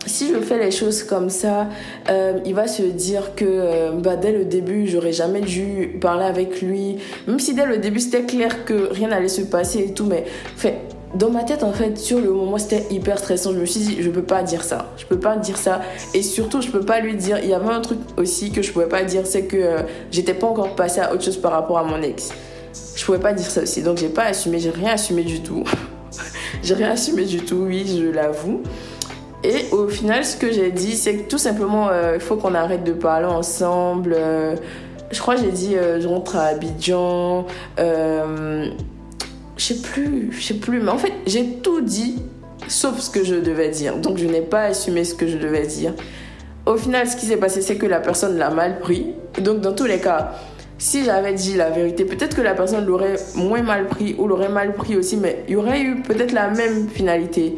si 0.06 0.28
je 0.28 0.38
fais 0.38 0.58
les 0.58 0.70
choses 0.70 1.02
comme 1.02 1.28
ça, 1.28 1.66
euh, 2.08 2.38
il 2.46 2.54
va 2.54 2.68
se 2.68 2.82
dire 2.82 3.34
que 3.34 3.44
euh, 3.46 3.90
bah, 3.92 4.16
dès 4.16 4.32
le 4.32 4.44
début, 4.44 4.86
j'aurais 4.86 5.12
jamais 5.12 5.40
dû 5.40 5.98
parler 6.00 6.24
avec 6.24 6.62
lui. 6.62 6.98
Même 7.26 7.40
si 7.40 7.54
dès 7.54 7.66
le 7.66 7.78
début, 7.78 8.00
c'était 8.00 8.24
clair 8.24 8.64
que 8.64 8.92
rien 8.92 9.08
n'allait 9.08 9.28
se 9.28 9.42
passer 9.42 9.80
et 9.80 9.92
tout. 9.92 10.06
Mais 10.06 10.24
fait, 10.56 10.78
dans 11.14 11.30
ma 11.30 11.44
tête, 11.44 11.62
en 11.62 11.72
fait, 11.72 11.96
sur 11.96 12.20
le 12.20 12.30
moment, 12.30 12.58
c'était 12.58 12.84
hyper 12.90 13.18
stressant. 13.18 13.52
Je 13.52 13.58
me 13.58 13.66
suis 13.66 13.80
dit, 13.80 14.02
je 14.02 14.10
peux 14.10 14.22
pas 14.22 14.42
dire 14.42 14.62
ça. 14.64 14.86
Je 14.96 15.06
peux 15.06 15.18
pas 15.18 15.36
dire 15.36 15.56
ça. 15.56 15.80
Et 16.14 16.22
surtout, 16.22 16.60
je 16.60 16.70
peux 16.70 16.80
pas 16.80 17.00
lui 17.00 17.14
dire. 17.14 17.38
Il 17.42 17.48
y 17.48 17.54
avait 17.54 17.72
un 17.72 17.80
truc 17.80 17.98
aussi 18.16 18.50
que 18.50 18.62
je 18.62 18.72
pouvais 18.72 18.88
pas 18.88 19.04
dire, 19.04 19.26
c'est 19.26 19.44
que 19.44 19.56
euh, 19.56 19.82
j'étais 20.10 20.34
pas 20.34 20.46
encore 20.46 20.74
passée 20.74 21.00
à 21.00 21.12
autre 21.12 21.22
chose 21.22 21.36
par 21.38 21.52
rapport 21.52 21.78
à 21.78 21.84
mon 21.84 22.02
ex. 22.02 22.30
Je 22.94 23.04
pouvais 23.04 23.18
pas 23.18 23.32
dire 23.32 23.50
ça 23.50 23.62
aussi. 23.62 23.82
Donc, 23.82 23.98
j'ai 23.98 24.08
pas 24.08 24.24
assumé. 24.24 24.58
J'ai 24.58 24.70
rien 24.70 24.92
assumé 24.92 25.22
du 25.22 25.40
tout. 25.40 25.64
j'ai 26.62 26.74
rien 26.74 26.90
assumé 26.90 27.24
du 27.24 27.38
tout, 27.38 27.64
oui, 27.66 27.86
je 27.86 28.10
l'avoue. 28.10 28.62
Et 29.44 29.66
au 29.72 29.88
final, 29.88 30.24
ce 30.24 30.36
que 30.36 30.50
j'ai 30.50 30.72
dit, 30.72 30.96
c'est 30.96 31.16
que 31.16 31.28
tout 31.28 31.38
simplement, 31.38 31.88
euh, 31.88 32.12
il 32.16 32.20
faut 32.20 32.36
qu'on 32.36 32.54
arrête 32.54 32.84
de 32.84 32.92
parler 32.92 33.26
ensemble. 33.26 34.14
Euh, 34.16 34.56
je 35.12 35.20
crois 35.20 35.36
j'ai 35.36 35.52
dit, 35.52 35.76
euh, 35.76 36.00
je 36.00 36.08
rentre 36.08 36.36
à 36.36 36.46
Abidjan. 36.46 37.46
Je 39.56 39.64
sais 39.64 39.82
plus, 39.82 40.28
je 40.32 40.42
sais 40.42 40.54
plus. 40.54 40.80
Mais 40.80 40.90
en 40.90 40.98
fait, 40.98 41.12
j'ai 41.26 41.46
tout 41.62 41.80
dit, 41.80 42.22
sauf 42.68 42.98
ce 42.98 43.10
que 43.10 43.24
je 43.24 43.34
devais 43.36 43.70
dire. 43.70 43.96
Donc, 43.96 44.18
je 44.18 44.26
n'ai 44.26 44.42
pas 44.42 44.62
assumé 44.62 45.04
ce 45.04 45.14
que 45.14 45.26
je 45.26 45.38
devais 45.38 45.66
dire. 45.66 45.94
Au 46.66 46.76
final, 46.76 47.08
ce 47.08 47.16
qui 47.16 47.26
s'est 47.26 47.36
passé, 47.36 47.62
c'est 47.62 47.76
que 47.76 47.86
la 47.86 48.00
personne 48.00 48.36
l'a 48.38 48.50
mal 48.50 48.80
pris. 48.80 49.06
Donc, 49.40 49.60
dans 49.60 49.72
tous 49.72 49.86
les 49.86 49.98
cas, 49.98 50.32
si 50.78 51.04
j'avais 51.04 51.32
dit 51.32 51.54
la 51.54 51.70
vérité, 51.70 52.04
peut-être 52.04 52.36
que 52.36 52.42
la 52.42 52.54
personne 52.54 52.84
l'aurait 52.84 53.16
moins 53.34 53.62
mal 53.62 53.86
pris 53.86 54.14
ou 54.18 54.26
l'aurait 54.26 54.48
mal 54.48 54.74
pris 54.74 54.96
aussi, 54.96 55.16
mais 55.16 55.44
il 55.48 55.54
y 55.54 55.56
aurait 55.56 55.80
eu 55.80 56.02
peut-être 56.02 56.32
la 56.32 56.50
même 56.50 56.88
finalité 56.88 57.56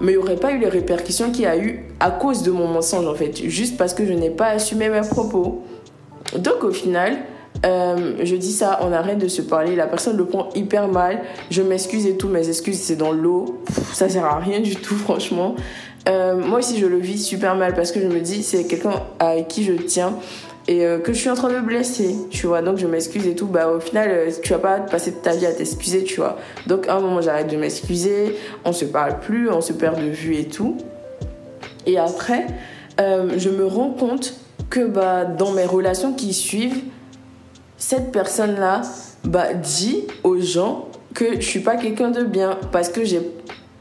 mais 0.00 0.12
il 0.12 0.18
n'y 0.18 0.22
aurait 0.22 0.36
pas 0.36 0.52
eu 0.52 0.58
les 0.58 0.68
répercussions 0.68 1.30
qu'il 1.30 1.42
y 1.42 1.46
a 1.46 1.56
eu 1.56 1.84
à 2.00 2.10
cause 2.10 2.42
de 2.42 2.50
mon 2.50 2.68
mensonge 2.68 3.06
en 3.06 3.14
fait, 3.14 3.36
juste 3.48 3.76
parce 3.76 3.94
que 3.94 4.06
je 4.06 4.12
n'ai 4.12 4.30
pas 4.30 4.48
assumé 4.48 4.88
mes 4.88 5.00
propos. 5.00 5.64
Donc 6.36 6.62
au 6.62 6.70
final, 6.70 7.16
euh, 7.66 8.14
je 8.22 8.36
dis 8.36 8.52
ça, 8.52 8.78
on 8.82 8.92
arrête 8.92 9.18
de 9.18 9.28
se 9.28 9.42
parler, 9.42 9.74
la 9.74 9.86
personne 9.86 10.16
le 10.16 10.24
prend 10.24 10.48
hyper 10.54 10.88
mal, 10.88 11.22
je 11.50 11.62
m'excuse 11.62 12.06
et 12.06 12.16
tout, 12.16 12.28
mes 12.28 12.48
excuses 12.48 12.80
c'est 12.80 12.96
dans 12.96 13.12
l'eau, 13.12 13.62
ça 13.92 14.08
sert 14.08 14.24
à 14.24 14.38
rien 14.38 14.60
du 14.60 14.76
tout 14.76 14.94
franchement. 14.96 15.56
Euh, 16.08 16.36
moi 16.36 16.60
aussi 16.60 16.78
je 16.78 16.86
le 16.86 16.98
vis 16.98 17.22
super 17.22 17.54
mal 17.56 17.74
parce 17.74 17.92
que 17.92 18.00
je 18.00 18.06
me 18.06 18.20
dis 18.20 18.42
c'est 18.42 18.64
quelqu'un 18.64 19.02
à 19.18 19.42
qui 19.42 19.64
je 19.64 19.72
tiens 19.72 20.14
et 20.66 20.86
euh, 20.86 20.98
que 20.98 21.12
je 21.12 21.18
suis 21.18 21.28
en 21.28 21.34
train 21.34 21.52
de 21.52 21.60
blesser, 21.60 22.14
tu 22.30 22.46
vois. 22.46 22.62
Donc 22.62 22.78
je 22.78 22.86
m'excuse 22.86 23.26
et 23.26 23.34
tout. 23.34 23.46
Bah 23.46 23.68
au 23.68 23.80
final, 23.80 24.28
tu 24.42 24.52
vas 24.52 24.58
pas 24.58 24.78
passer 24.80 25.12
ta 25.12 25.34
vie 25.34 25.46
à 25.46 25.52
t'excuser, 25.52 26.04
tu 26.04 26.16
vois. 26.16 26.36
Donc 26.66 26.86
à 26.88 26.94
un 26.94 27.00
moment, 27.00 27.20
j'arrête 27.22 27.50
de 27.50 27.56
m'excuser, 27.56 28.36
on 28.64 28.72
se 28.72 28.84
parle 28.84 29.18
plus, 29.18 29.50
on 29.50 29.62
se 29.62 29.72
perd 29.72 29.98
de 29.98 30.08
vue 30.08 30.36
et 30.36 30.44
tout. 30.44 30.76
Et 31.86 31.98
après, 31.98 32.46
je 32.98 33.48
me 33.48 33.64
rends 33.64 33.90
compte 33.90 34.34
que 34.68 34.86
bah, 34.86 35.24
dans 35.24 35.52
mes 35.52 35.64
relations 35.64 36.12
qui 36.12 36.34
suivent, 36.34 36.82
cette 37.78 38.12
personne-là 38.12 38.82
bah, 39.24 39.54
dit 39.54 40.04
aux 40.24 40.40
gens 40.40 40.88
que 41.14 41.36
je 41.40 41.46
suis 41.46 41.60
pas 41.60 41.76
quelqu'un 41.76 42.10
de 42.10 42.22
bien 42.22 42.58
parce 42.70 42.90
que 42.90 43.04
j'ai 43.04 43.20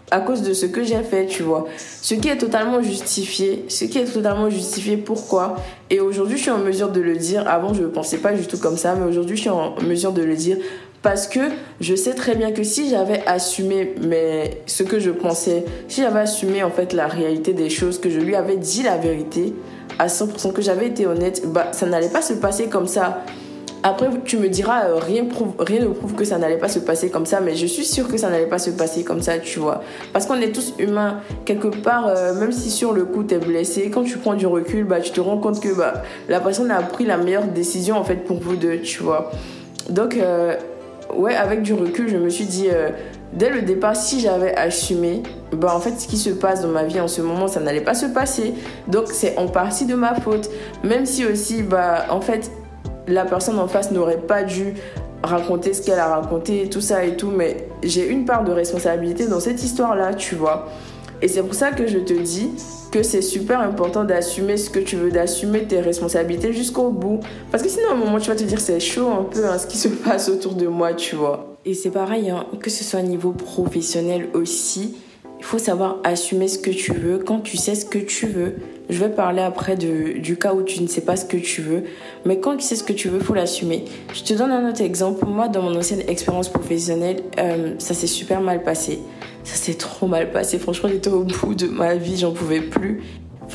à 0.10 0.22
cause 0.22 0.42
de 0.42 0.54
ce 0.54 0.66
que 0.66 0.84
j'ai 0.84 1.02
fait, 1.04 1.26
tu 1.26 1.44
vois. 1.44 1.68
Ce 2.02 2.14
qui 2.16 2.30
est 2.30 2.38
totalement 2.38 2.82
justifié, 2.82 3.66
ce 3.68 3.84
qui 3.84 3.98
est 3.98 4.06
totalement 4.06 4.50
justifié, 4.50 4.96
pourquoi? 4.96 5.58
Et 5.90 6.00
aujourd'hui, 6.00 6.38
je 6.38 6.44
suis 6.44 6.52
en 6.52 6.60
mesure 6.60 6.90
de 6.90 7.02
le 7.02 7.18
dire. 7.18 7.46
Avant, 7.46 7.74
je 7.74 7.82
ne 7.82 7.88
pensais 7.88 8.20
pas 8.20 8.32
du 8.32 8.48
tout 8.48 8.58
comme 8.58 8.78
ça, 8.78 8.96
mais 8.96 9.06
aujourd'hui, 9.06 9.36
je 9.36 9.42
suis 9.42 9.50
en 9.50 9.76
mesure 9.82 10.14
de 10.14 10.22
le 10.22 10.36
dire 10.36 10.58
parce 11.02 11.28
que 11.28 11.40
je 11.80 11.96
sais 11.96 12.14
très 12.14 12.36
bien 12.36 12.52
que 12.52 12.64
si 12.64 12.90
j'avais 12.90 13.22
assumé 13.28 13.96
mais 14.02 14.62
ce 14.66 14.84
que 14.84 15.00
je 15.00 15.12
pensais, 15.12 15.64
si 15.88 16.02
j'avais 16.02 16.22
assumé 16.22 16.64
en 16.64 16.72
fait 16.72 16.92
la 16.94 17.08
réalité 17.08 17.54
des 17.54 17.70
choses, 17.70 18.00
que 18.00 18.10
je 18.10 18.20
lui 18.20 18.36
avais 18.36 18.58
dit 18.58 18.84
la 18.84 18.98
vérité 18.98 19.54
à 20.00 20.08
100%, 20.08 20.54
que 20.54 20.62
j'avais 20.62 20.88
été 20.88 21.06
honnête, 21.06 21.44
bah 21.48 21.68
ça 21.72 21.86
n'allait 21.86 22.10
pas 22.10 22.22
se 22.22 22.34
passer 22.34 22.66
comme 22.66 22.88
ça. 22.88 23.24
Après, 23.84 24.10
tu 24.26 24.38
me 24.38 24.50
diras, 24.50 24.86
euh, 24.86 24.96
rien, 24.96 25.24
ne 25.24 25.88
prouve 25.88 26.16
que 26.16 26.26
ça 26.26 26.38
n'allait 26.38 26.58
pas 26.58 26.68
se 26.68 26.80
passer 26.80 27.10
comme 27.10 27.26
ça, 27.26 27.40
mais 27.42 27.56
je 27.56 27.66
suis 27.66 27.86
sûre 27.86 28.08
que 28.08 28.18
ça 28.18 28.30
n'allait 28.30 28.48
pas 28.48 28.60
se 28.60 28.72
passer 28.72 29.04
comme 29.04 29.22
ça, 29.22 29.38
tu 29.40 29.60
vois. 29.60 29.82
Parce 30.14 30.26
qu'on 30.26 30.42
est 30.42 30.52
tous 30.52 30.74
humains. 30.80 31.20
Quelque 31.46 31.68
part, 31.68 32.08
euh, 32.08 32.34
même 32.34 32.52
si 32.52 32.72
sur 32.72 32.94
le 32.94 33.06
coup, 33.06 33.24
tu 33.24 33.36
es 33.36 33.38
blessé, 33.38 33.92
quand 33.92 34.04
tu 34.04 34.18
prends 34.18 34.34
du 34.34 34.48
recul, 34.48 34.84
bah, 34.84 35.00
tu 35.00 35.12
te 35.12 35.22
rends 35.22 35.38
compte 35.38 35.60
que 35.60 35.74
bah, 35.74 36.02
la 36.28 36.40
personne 36.40 36.72
a 36.72 36.82
pris 36.82 37.06
la 37.06 37.18
meilleure 37.18 37.46
décision, 37.46 37.98
en 37.98 38.04
fait, 38.04 38.26
pour 38.26 38.40
vous 38.40 38.56
deux, 38.56 38.82
tu 38.82 39.04
vois. 39.04 39.32
Donc, 39.90 40.18
euh, 40.18 40.56
ouais, 41.16 41.36
avec 41.36 41.62
du 41.62 41.74
recul, 41.74 42.10
je 42.10 42.18
me 42.18 42.30
suis 42.30 42.46
dit, 42.46 42.68
dès 43.34 43.50
le 43.50 43.62
départ, 43.62 43.96
si 43.96 44.20
j'avais 44.20 44.56
assumé, 44.56 45.22
bah, 45.52 45.74
en 45.74 45.80
fait, 45.80 46.00
ce 46.00 46.08
qui 46.08 46.18
se 46.18 46.32
passe 46.32 46.62
dans 46.62 46.70
ma 46.70 46.84
vie 46.84 47.00
en 47.00 47.08
ce 47.08 47.22
moment, 47.22 47.48
ça 47.48 47.60
n'allait 47.60 47.82
pas 47.82 47.94
se 47.94 48.08
passer. 48.08 48.54
Donc, 48.88 49.06
c'est 49.12 49.38
en 49.38 49.48
partie 49.48 49.86
de 49.86 49.94
ma 49.94 50.16
faute. 50.16 50.50
Même 50.84 51.06
si 51.06 51.26
aussi, 51.26 51.62
bah, 51.62 52.08
en 52.10 52.22
fait, 52.22 52.52
la 53.08 53.26
personne 53.26 53.60
en 53.60 53.68
face 53.68 53.92
n'aurait 53.92 54.18
pas 54.18 54.44
dû 54.44 54.74
raconter 55.24 55.74
ce 55.74 55.82
qu'elle 55.82 56.00
a 56.00 56.08
raconté, 56.08 56.70
tout 56.70 56.82
ça 56.82 57.06
et 57.06 57.16
tout, 57.18 57.32
mais 57.32 57.68
j'ai 57.84 58.08
une 58.08 58.26
part 58.26 58.44
de 58.44 58.52
responsabilité 58.52 59.28
dans 59.28 59.40
cette 59.40 59.64
histoire-là, 59.64 60.14
tu 60.14 60.36
vois. 60.36 60.68
Et 61.22 61.28
c'est 61.28 61.42
pour 61.42 61.56
ça 61.56 61.72
que 61.72 61.88
je 61.88 61.98
te 61.98 62.14
dis 62.14 62.52
que 62.92 63.02
c'est 63.02 63.22
super 63.24 63.60
important 63.60 64.04
d'assumer 64.04 64.56
ce 64.56 64.70
que 64.70 64.80
tu 64.80 64.96
veux, 64.96 65.10
d'assumer 65.10 65.64
tes 65.64 65.80
responsabilités 65.80 66.54
jusqu'au 66.54 66.90
bout. 66.90 67.20
Parce 67.52 67.64
que 67.64 67.70
sinon, 67.70 67.90
à 67.90 67.94
un 67.94 67.98
moment, 67.98 68.20
tu 68.20 68.30
vas 68.30 68.36
te 68.36 68.44
dire 68.44 68.60
c'est 68.60 68.80
chaud 68.80 69.10
un 69.10 69.24
peu 69.24 69.46
hein, 69.46 69.58
ce 69.58 69.66
qui 69.66 69.78
se 69.78 69.88
passe 70.06 70.30
autour 70.30 70.54
de 70.54 70.68
moi, 70.68 70.94
tu 70.94 71.16
vois. 71.16 71.58
Et 71.66 71.74
c'est 71.74 71.90
pareil, 71.90 72.30
hein, 72.30 72.46
que 72.62 72.70
ce 72.70 72.84
soit 72.84 73.00
au 73.00 73.04
niveau 73.04 73.32
professionnel 73.32 74.28
aussi, 74.34 74.96
il 75.40 75.46
faut 75.46 75.58
savoir 75.58 75.98
assumer 76.04 76.48
ce 76.48 76.60
que 76.60 76.70
tu 76.70 76.94
veux 76.94 77.18
quand 77.18 77.40
tu 77.40 77.58
sais 77.58 77.76
ce 77.76 77.86
que 77.86 78.00
tu 78.00 78.28
veux. 78.28 78.56
Je 78.90 79.00
vais 79.00 79.10
parler 79.10 79.42
après 79.42 79.76
du 79.76 80.38
cas 80.38 80.54
où 80.54 80.64
tu 80.64 80.82
ne 80.82 80.88
sais 80.88 81.02
pas 81.02 81.18
ce 81.18 81.26
que 81.26 81.38
tu 81.38 81.62
veux, 81.62 81.84
mais 82.26 82.40
quand 82.40 82.56
tu 82.56 82.64
sais 82.64 82.76
ce 82.76 82.84
que 82.84 82.94
tu 82.94 83.10
veux, 83.10 83.20
faut 83.20 83.34
l'assumer. 83.34 83.84
Je 84.14 84.24
te 84.24 84.34
donne 84.34 84.52
un 84.52 84.70
autre 84.70 84.82
exemple. 84.82 85.26
Moi, 85.26 85.50
dans 85.50 85.62
mon 85.62 85.76
ancienne 85.76 86.04
expérience 86.08 86.50
professionnelle, 86.50 87.22
euh, 87.38 87.76
ça 87.80 87.94
s'est 87.94 88.08
super 88.08 88.40
mal 88.40 88.64
passé. 88.64 89.00
Ça 89.44 89.56
s'est 89.56 89.74
trop 89.74 90.08
mal 90.08 90.32
passé. 90.32 90.58
Franchement, 90.58 90.90
j'étais 90.90 91.10
au 91.10 91.24
bout 91.24 91.54
de 91.54 91.68
ma 91.68 91.96
vie, 91.96 92.18
j'en 92.18 92.32
pouvais 92.32 92.62
plus. 92.62 93.02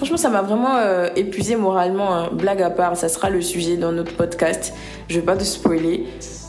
Franchement, 0.03 0.17
ça 0.17 0.31
m'a 0.31 0.43
vraiment 0.43 0.79
euh, 0.79 1.11
épuisé 1.15 1.55
moralement. 1.55 2.13
Hein. 2.13 2.31
Blague 2.33 2.61
à 2.61 2.71
part, 2.71 2.97
ça 2.97 3.09
sera 3.09 3.31
le 3.31 3.41
sujet 3.41 3.77
dans 3.77 3.93
notre 3.93 4.17
podcast. 4.17 4.75
Je 5.09 5.21
vais 5.21 5.25
pas 5.25 5.37
te 5.37 5.45
spoiler. 5.45 6.07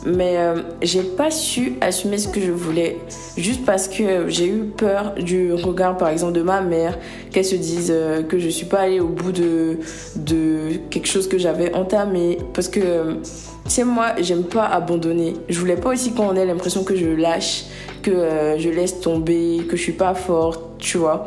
Mais 0.07 0.37
euh, 0.37 0.63
j'ai 0.81 1.03
pas 1.03 1.29
su 1.29 1.73
assumer 1.79 2.17
ce 2.17 2.29
que 2.29 2.41
je 2.41 2.51
voulais. 2.51 2.97
Juste 3.37 3.63
parce 3.63 3.87
que 3.87 4.27
j'ai 4.27 4.47
eu 4.47 4.63
peur 4.75 5.13
du 5.19 5.53
regard, 5.53 5.97
par 5.97 6.09
exemple, 6.09 6.33
de 6.33 6.41
ma 6.41 6.61
mère. 6.61 6.97
Qu'elle 7.31 7.45
se 7.45 7.53
dise 7.53 7.91
euh, 7.95 8.23
que 8.23 8.39
je 8.39 8.49
suis 8.49 8.65
pas 8.65 8.79
allée 8.79 8.99
au 8.99 9.09
bout 9.09 9.31
de, 9.31 9.77
quelque 10.89 11.07
chose 11.07 11.29
que 11.29 11.37
j'avais 11.37 11.75
entamé. 11.75 12.39
Parce 12.55 12.69
que, 12.69 13.17
tu 13.65 13.69
sais, 13.69 13.83
moi, 13.83 14.13
j'aime 14.19 14.45
pas 14.45 14.65
abandonner. 14.65 15.35
Je 15.47 15.59
voulais 15.59 15.77
pas 15.77 15.89
aussi 15.89 16.11
qu'on 16.13 16.35
ait 16.35 16.47
l'impression 16.47 16.83
que 16.83 16.95
je 16.95 17.05
lâche 17.05 17.65
que 18.01 18.09
euh, 18.09 18.57
je 18.57 18.69
laisse 18.69 18.99
tomber, 18.99 19.61
que 19.69 19.77
je 19.77 19.81
suis 19.83 19.93
pas 19.93 20.15
forte, 20.15 20.59
tu 20.79 20.97
vois. 20.97 21.25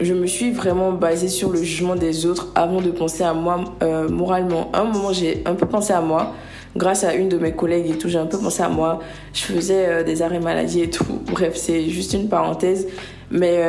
Je 0.00 0.14
me 0.14 0.26
suis 0.26 0.50
vraiment 0.50 0.92
basée 0.92 1.28
sur 1.28 1.50
le 1.50 1.62
jugement 1.62 1.94
des 1.94 2.24
autres 2.24 2.48
avant 2.54 2.80
de 2.80 2.90
penser 2.90 3.22
à 3.22 3.34
moi 3.34 3.64
euh, 3.82 4.08
moralement. 4.08 4.70
À 4.72 4.80
un 4.80 4.84
moment, 4.84 5.12
j'ai 5.12 5.42
un 5.44 5.54
peu 5.54 5.66
pensé 5.66 5.92
à 5.92 6.00
moi. 6.00 6.32
Grâce 6.74 7.04
à 7.04 7.14
une 7.14 7.28
de 7.28 7.36
mes 7.36 7.52
collègues 7.52 7.90
et 7.90 7.98
tout, 7.98 8.08
j'ai 8.08 8.18
un 8.18 8.24
peu 8.24 8.38
pensé 8.38 8.62
à 8.62 8.70
moi. 8.70 9.00
Je 9.34 9.42
faisais 9.42 9.86
euh, 9.86 10.02
des 10.02 10.22
arrêts 10.22 10.40
maladie 10.40 10.80
et 10.80 10.88
tout. 10.88 11.04
Bref, 11.30 11.54
c'est 11.54 11.90
juste 11.90 12.14
une 12.14 12.30
parenthèse. 12.30 12.88
Mais 13.30 13.62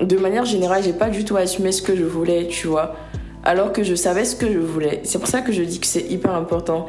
de 0.00 0.16
manière 0.18 0.44
générale, 0.44 0.82
j'ai 0.82 0.92
pas 0.92 1.08
du 1.08 1.24
tout 1.24 1.36
assumé 1.36 1.72
ce 1.72 1.80
que 1.80 1.96
je 1.96 2.04
voulais, 2.04 2.48
tu 2.48 2.66
vois. 2.66 2.96
Alors 3.44 3.72
que 3.72 3.82
je 3.82 3.94
savais 3.94 4.24
ce 4.26 4.36
que 4.36 4.52
je 4.52 4.58
voulais. 4.58 5.00
C'est 5.04 5.18
pour 5.18 5.28
ça 5.28 5.40
que 5.40 5.52
je 5.52 5.62
dis 5.62 5.78
que 5.80 5.86
c'est 5.86 6.10
hyper 6.10 6.34
important. 6.34 6.86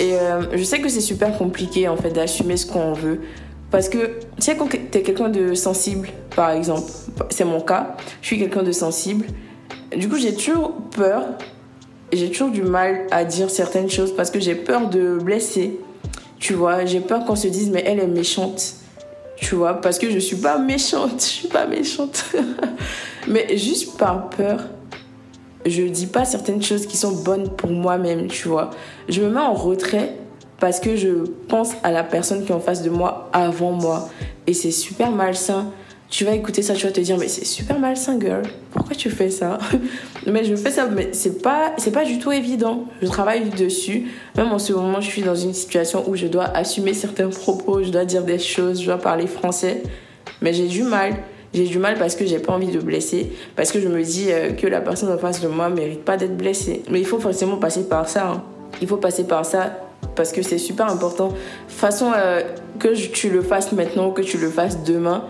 Et 0.00 0.14
je 0.52 0.62
sais 0.64 0.80
que 0.80 0.88
c'est 0.88 1.00
super 1.00 1.38
compliqué 1.38 1.86
en 1.86 1.96
fait 1.96 2.10
d'assumer 2.10 2.56
ce 2.56 2.66
qu'on 2.66 2.94
veut. 2.94 3.20
Parce 3.70 3.88
que, 3.88 4.18
tu 4.36 4.42
sais, 4.42 4.56
quand 4.56 4.68
tu 4.68 4.76
es 4.76 5.02
quelqu'un 5.02 5.28
de 5.28 5.54
sensible, 5.54 6.08
par 6.34 6.50
exemple, 6.50 6.90
c'est 7.30 7.44
mon 7.44 7.60
cas, 7.60 7.96
je 8.22 8.26
suis 8.26 8.38
quelqu'un 8.38 8.62
de 8.62 8.72
sensible. 8.72 9.26
Du 9.96 10.08
coup, 10.08 10.16
j'ai 10.16 10.34
toujours 10.34 10.72
peur, 10.94 11.24
j'ai 12.12 12.30
toujours 12.30 12.50
du 12.50 12.62
mal 12.62 13.06
à 13.10 13.24
dire 13.24 13.50
certaines 13.50 13.90
choses 13.90 14.14
parce 14.14 14.30
que 14.30 14.38
j'ai 14.38 14.54
peur 14.54 14.88
de 14.88 15.18
blesser. 15.18 15.78
Tu 16.38 16.54
vois, 16.54 16.84
j'ai 16.84 17.00
peur 17.00 17.24
qu'on 17.24 17.36
se 17.36 17.48
dise, 17.48 17.70
mais 17.70 17.82
elle 17.86 17.98
est 17.98 18.06
méchante. 18.06 18.74
Tu 19.36 19.54
vois, 19.54 19.74
parce 19.74 19.98
que 19.98 20.10
je 20.10 20.18
suis 20.18 20.36
pas 20.36 20.58
méchante, 20.58 21.12
je 21.20 21.24
suis 21.24 21.48
pas 21.48 21.66
méchante. 21.66 22.24
mais 23.28 23.56
juste 23.56 23.98
par 23.98 24.30
peur, 24.30 24.60
je 25.64 25.82
dis 25.82 26.06
pas 26.06 26.24
certaines 26.24 26.62
choses 26.62 26.86
qui 26.86 26.96
sont 26.96 27.12
bonnes 27.12 27.50
pour 27.50 27.70
moi-même, 27.70 28.28
tu 28.28 28.48
vois. 28.48 28.70
Je 29.08 29.20
me 29.22 29.28
mets 29.28 29.40
en 29.40 29.54
retrait 29.54 30.16
parce 30.58 30.80
que 30.80 30.96
je 30.96 31.08
pense 31.48 31.72
à 31.82 31.92
la 31.92 32.02
personne 32.02 32.44
qui 32.44 32.52
est 32.52 32.54
en 32.54 32.60
face 32.60 32.82
de 32.82 32.90
moi 32.90 33.28
avant 33.32 33.72
moi. 33.72 34.08
Et 34.46 34.54
c'est 34.54 34.70
super 34.70 35.10
malsain. 35.10 35.66
Tu 36.08 36.24
vas 36.24 36.32
écouter 36.32 36.62
ça, 36.62 36.74
tu 36.74 36.86
vas 36.86 36.92
te 36.92 37.00
dire, 37.00 37.18
mais 37.18 37.26
c'est 37.26 37.44
super 37.44 37.78
malsain, 37.80 38.18
girl. 38.20 38.42
Pourquoi 38.70 38.94
tu 38.94 39.10
fais 39.10 39.28
ça? 39.28 39.58
Mais 40.26 40.44
je 40.44 40.56
fais 40.56 40.72
ça, 40.72 40.86
mais 40.86 41.10
c'est 41.12 41.40
pas, 41.40 41.72
pas 41.92 42.04
du 42.04 42.18
tout 42.18 42.32
évident. 42.32 42.86
Je 43.00 43.06
travaille 43.06 43.48
dessus. 43.50 44.08
Même 44.36 44.50
en 44.50 44.58
ce 44.58 44.72
moment, 44.72 45.00
je 45.00 45.08
suis 45.08 45.22
dans 45.22 45.36
une 45.36 45.54
situation 45.54 46.02
où 46.08 46.16
je 46.16 46.26
dois 46.26 46.46
assumer 46.46 46.94
certains 46.94 47.28
propos, 47.28 47.84
je 47.84 47.90
dois 47.90 48.04
dire 48.04 48.24
des 48.24 48.40
choses, 48.40 48.80
je 48.80 48.86
dois 48.86 48.98
parler 48.98 49.28
français. 49.28 49.84
Mais 50.42 50.52
j'ai 50.52 50.66
du 50.66 50.82
mal. 50.82 51.14
J'ai 51.54 51.64
du 51.64 51.78
mal 51.78 51.96
parce 51.96 52.16
que 52.16 52.26
j'ai 52.26 52.40
pas 52.40 52.52
envie 52.52 52.72
de 52.72 52.80
blesser, 52.80 53.32
parce 53.54 53.70
que 53.70 53.80
je 53.80 53.86
me 53.86 54.02
dis 54.02 54.26
euh, 54.30 54.50
que 54.50 54.66
la 54.66 54.80
personne 54.80 55.12
en 55.12 55.16
face 55.16 55.40
de 55.40 55.48
moi 55.48 55.68
mérite 55.68 56.04
pas 56.04 56.16
d'être 56.16 56.36
blessée. 56.36 56.82
Mais 56.90 56.98
il 56.98 57.06
faut 57.06 57.20
forcément 57.20 57.56
passer 57.56 57.88
par 57.88 58.08
ça. 58.08 58.28
Hein. 58.28 58.42
Il 58.82 58.88
faut 58.88 58.96
passer 58.96 59.26
par 59.26 59.46
ça 59.46 59.85
parce 60.16 60.32
que 60.32 60.42
c'est 60.42 60.58
super 60.58 60.86
important. 60.86 61.32
Façon 61.68 62.12
euh, 62.16 62.42
que 62.78 62.88
tu 62.88 63.30
le 63.30 63.42
fasses 63.42 63.72
maintenant 63.72 64.08
ou 64.08 64.12
que 64.12 64.22
tu 64.22 64.38
le 64.38 64.50
fasses 64.50 64.82
demain, 64.82 65.24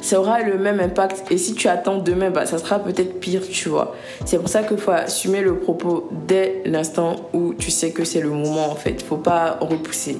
ça 0.00 0.20
aura 0.20 0.42
le 0.42 0.56
même 0.58 0.80
impact. 0.80 1.30
Et 1.30 1.38
si 1.38 1.54
tu 1.54 1.68
attends 1.68 1.98
demain, 1.98 2.30
bah, 2.30 2.46
ça 2.46 2.58
sera 2.58 2.78
peut-être 2.78 3.20
pire, 3.20 3.42
tu 3.50 3.68
vois. 3.68 3.94
C'est 4.24 4.38
pour 4.38 4.48
ça 4.48 4.62
qu'il 4.62 4.78
faut 4.78 4.92
assumer 4.92 5.40
le 5.40 5.56
propos 5.56 6.08
dès 6.26 6.62
l'instant 6.64 7.16
où 7.32 7.54
tu 7.54 7.70
sais 7.70 7.90
que 7.90 8.04
c'est 8.04 8.20
le 8.20 8.30
moment, 8.30 8.70
en 8.70 8.76
fait. 8.76 9.02
Faut 9.02 9.16
pas 9.16 9.58
repousser. 9.60 10.18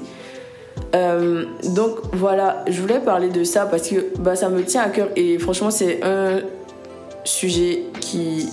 Euh, 0.94 1.44
donc 1.74 1.98
voilà, 2.12 2.64
je 2.68 2.80
voulais 2.80 3.00
parler 3.00 3.28
de 3.28 3.44
ça 3.44 3.66
parce 3.66 3.88
que 3.88 4.12
bah, 4.18 4.34
ça 4.34 4.48
me 4.48 4.62
tient 4.62 4.82
à 4.82 4.88
cœur 4.88 5.08
et 5.14 5.38
franchement 5.38 5.70
c'est 5.70 6.02
un 6.02 6.40
sujet 7.24 7.84
qui 8.00 8.48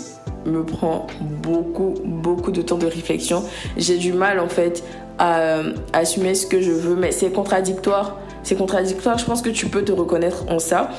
me 0.45 0.63
prend 0.63 1.07
beaucoup, 1.21 1.95
beaucoup 2.03 2.51
de 2.51 2.61
temps 2.61 2.77
de 2.77 2.85
réflexion. 2.85 3.43
J'ai 3.75 3.97
du 3.97 4.13
mal 4.13 4.39
en 4.39 4.49
fait 4.49 4.83
à, 5.17 5.61
assumer 5.93 6.35
ce 6.35 6.45
que 6.47 6.61
je 6.61 6.71
veux, 6.71 6.95
mais 6.95 7.11
c'est 7.11 7.31
contradictoire. 7.31 8.17
C'est 8.43 8.55
contradictoire, 8.55 9.17
je 9.17 9.25
pense 9.25 9.41
que 9.41 9.49
tu 9.49 9.65
peux 9.65 9.83
te 9.83 9.91
reconnaître 9.91 10.45
en 10.49 10.59
ça, 10.59 10.91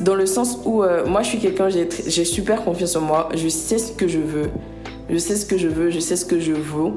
dans 0.00 0.14
le 0.14 0.26
sens 0.26 0.58
où 0.66 0.82
euh, 0.82 1.06
moi 1.06 1.22
je 1.22 1.28
suis 1.28 1.38
quelqu'un, 1.38 1.68
j'ai 1.70 2.24
super 2.26 2.62
confiance 2.62 2.94
en 2.94 3.00
moi, 3.00 3.30
je 3.34 3.48
sais 3.48 3.78
ce 3.78 3.92
que 3.92 4.06
je 4.06 4.18
veux, 4.18 4.50
je 5.08 5.16
sais 5.16 5.36
ce 5.36 5.46
que 5.46 5.56
je 5.56 5.68
veux, 5.68 5.88
je 5.88 5.98
sais 5.98 6.16
ce 6.16 6.26
que 6.26 6.38
je 6.38 6.52
veux. 6.52 6.92